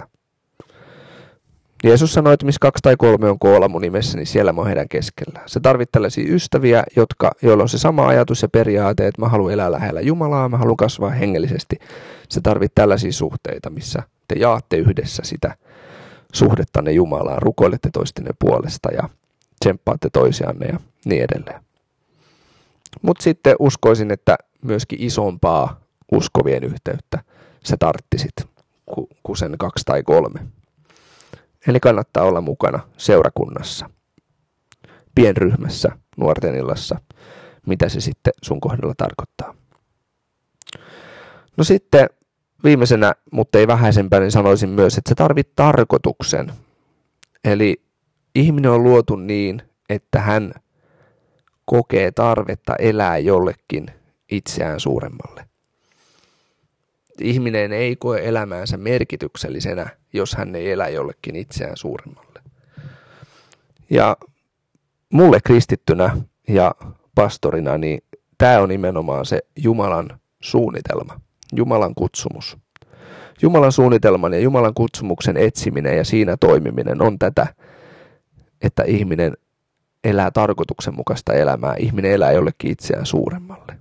Jeesus 1.84 2.14
sanoi, 2.14 2.34
että 2.34 2.46
missä 2.46 2.60
kaksi 2.62 2.82
tai 2.82 2.96
kolme 2.98 3.30
on 3.30 3.40
koolla 3.40 3.70
mun 3.70 3.82
nimessä, 3.82 4.18
niin 4.18 4.28
siellä 4.28 4.54
mä 4.54 4.62
oon 4.62 4.68
heidän 4.68 4.90
keskellä. 4.90 5.40
Se 5.46 5.60
tarvit 5.60 5.92
tällaisia 5.92 6.34
ystäviä, 6.34 6.84
jotka, 6.96 7.32
joilla 7.42 7.64
on 7.64 7.70
se 7.70 7.78
sama 7.78 8.08
ajatus 8.08 8.42
ja 8.42 8.50
periaate, 8.50 9.08
että 9.08 9.22
mä 9.22 9.30
haluan 9.30 9.54
elää 9.54 9.72
lähellä 9.72 10.02
Jumalaa, 10.02 10.50
mä 10.50 10.58
haluan 10.58 10.78
kasvaa 10.78 11.10
hengellisesti. 11.10 11.76
Se 12.30 12.42
tarvit 12.42 12.72
tällaisia 12.76 13.12
suhteita, 13.12 13.70
missä 13.70 14.04
te 14.28 14.36
jaatte 14.40 14.78
yhdessä 14.78 15.24
sitä 15.26 15.56
suhdettanne 16.34 16.92
Jumalaan, 16.92 17.42
rukoilette 17.42 17.90
toistenne 17.94 18.32
puolesta 18.40 18.90
ja 18.92 19.10
tsemppaatte 19.60 20.10
toisianne 20.14 20.66
ja 20.66 20.80
niin 21.06 21.24
edelleen. 21.24 21.62
Mutta 23.02 23.24
sitten 23.24 23.56
uskoisin, 23.60 24.12
että 24.12 24.38
myöskin 24.62 25.02
isompaa 25.02 25.80
uskovien 26.12 26.64
yhteyttä 26.64 27.20
sä 27.64 27.78
tarttisit 27.80 28.34
kuin 29.24 29.38
sen 29.38 29.56
kaksi 29.58 29.84
tai 29.86 30.04
kolme. 30.04 30.57
Eli 31.68 31.80
kannattaa 31.80 32.24
olla 32.24 32.42
mukana 32.42 32.80
seurakunnassa, 32.98 33.90
pienryhmässä, 35.16 35.90
nuorten 36.18 36.56
illassa, 36.56 37.00
mitä 37.68 37.90
se 37.90 38.02
sitten 38.02 38.34
sun 38.44 38.60
kohdalla 38.60 38.94
tarkoittaa. 38.98 39.54
No 41.58 41.64
sitten 41.64 42.10
viimeisenä, 42.64 43.14
mutta 43.32 43.58
ei 43.58 43.68
vähäisempänä, 43.68 44.22
niin 44.22 44.32
sanoisin 44.32 44.70
myös, 44.70 44.98
että 44.98 45.10
se 45.10 45.16
tarvit 45.16 45.56
tarkoituksen. 45.56 46.52
Eli 47.44 47.82
ihminen 48.36 48.72
on 48.72 48.84
luotu 48.84 49.16
niin, 49.16 49.62
että 49.90 50.20
hän 50.20 50.52
kokee 51.66 52.12
tarvetta 52.12 52.76
elää 52.80 53.18
jollekin 53.18 53.86
itseään 54.32 54.80
suuremmalle 54.80 55.48
ihminen 57.22 57.74
ei 57.74 57.96
koe 57.96 58.28
elämäänsä 58.28 58.78
merkityksellisenä, 58.78 59.90
jos 60.14 60.36
hän 60.36 60.56
ei 60.56 60.72
elä 60.72 60.90
jollekin 60.90 61.36
itseään 61.36 61.78
suuremmalle. 61.78 62.42
Ja 63.90 64.18
mulle 65.14 65.40
kristittynä 65.44 66.18
ja 66.48 66.76
pastorina, 67.16 67.78
niin 67.78 68.00
tämä 68.38 68.60
on 68.60 68.70
nimenomaan 68.70 69.26
se 69.26 69.42
Jumalan 69.56 70.20
suunnitelma, 70.42 71.20
Jumalan 71.56 71.96
kutsumus. 71.96 72.58
Jumalan 73.42 73.72
suunnitelman 73.72 74.34
ja 74.34 74.40
Jumalan 74.40 74.74
kutsumuksen 74.74 75.38
etsiminen 75.38 75.98
ja 75.98 76.06
siinä 76.06 76.38
toimiminen 76.38 77.02
on 77.02 77.20
tätä, 77.20 77.48
että 78.62 78.84
ihminen 78.84 79.38
elää 80.04 80.32
tarkoituksenmukaista 80.32 81.34
elämää, 81.34 81.76
ihminen 81.80 82.12
elää 82.12 82.32
jollekin 82.32 82.72
itseään 82.72 83.06
suuremmalle. 83.06 83.78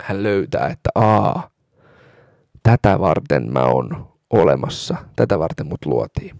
Hän 0.00 0.22
löytää, 0.22 0.68
että 0.68 0.90
aa, 0.94 1.50
tätä 2.66 3.00
varten 3.00 3.52
mä 3.52 3.64
oon 3.64 4.06
olemassa, 4.30 4.96
tätä 5.16 5.38
varten 5.38 5.66
mut 5.66 5.86
luotiin. 5.86 6.36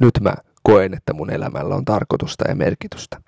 Nyt 0.00 0.20
mä 0.20 0.34
koen, 0.62 0.94
että 0.94 1.12
mun 1.12 1.30
elämällä 1.30 1.74
on 1.74 1.84
tarkoitusta 1.84 2.44
ja 2.48 2.54
merkitystä. 2.54 3.20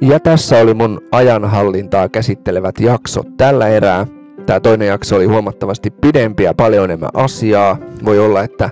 Ja 0.00 0.20
tässä 0.20 0.58
oli 0.58 0.74
mun 0.74 1.00
ajanhallintaa 1.12 2.08
käsittelevät 2.08 2.80
jaksot 2.80 3.36
tällä 3.36 3.68
erää. 3.68 4.06
Tämä 4.46 4.60
toinen 4.60 4.88
jakso 4.88 5.16
oli 5.16 5.26
huomattavasti 5.26 5.90
pidempi 5.90 6.42
ja 6.42 6.54
paljon 6.54 6.84
enemmän 6.84 7.10
asiaa. 7.14 7.78
Voi 8.04 8.18
olla, 8.18 8.42
että 8.42 8.70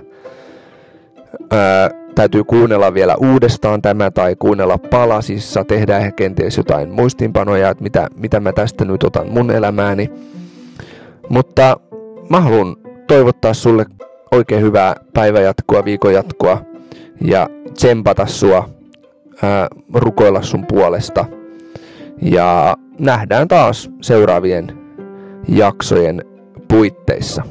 ää, 1.51 2.02
täytyy 2.15 2.43
kuunnella 2.43 2.93
vielä 2.93 3.15
uudestaan 3.15 3.81
tämä 3.81 4.11
tai 4.11 4.35
kuunnella 4.35 4.77
palasissa, 4.77 5.63
tehdä 5.63 6.11
kenties 6.11 6.57
jotain 6.57 6.91
muistinpanoja, 6.91 7.69
että 7.69 7.83
mitä, 7.83 8.07
mitä 8.15 8.39
mä 8.39 8.53
tästä 8.53 8.85
nyt 8.85 9.03
otan 9.03 9.29
mun 9.29 9.51
elämääni. 9.51 10.09
Mutta 11.29 11.77
mä 12.29 12.41
haluan 12.41 12.75
toivottaa 13.07 13.53
sulle 13.53 13.85
oikein 14.31 14.61
hyvää 14.61 14.95
päivänjatkoa, 15.13 15.85
viikonjatkoa 15.85 16.61
ja 17.21 17.49
tsempata 17.73 18.25
sua, 18.25 18.69
ää, 19.41 19.67
rukoilla 19.93 20.41
sun 20.41 20.65
puolesta. 20.67 21.25
Ja 22.21 22.77
nähdään 22.99 23.47
taas 23.47 23.89
seuraavien 24.01 24.77
jaksojen 25.47 26.25
puitteissa. 26.67 27.43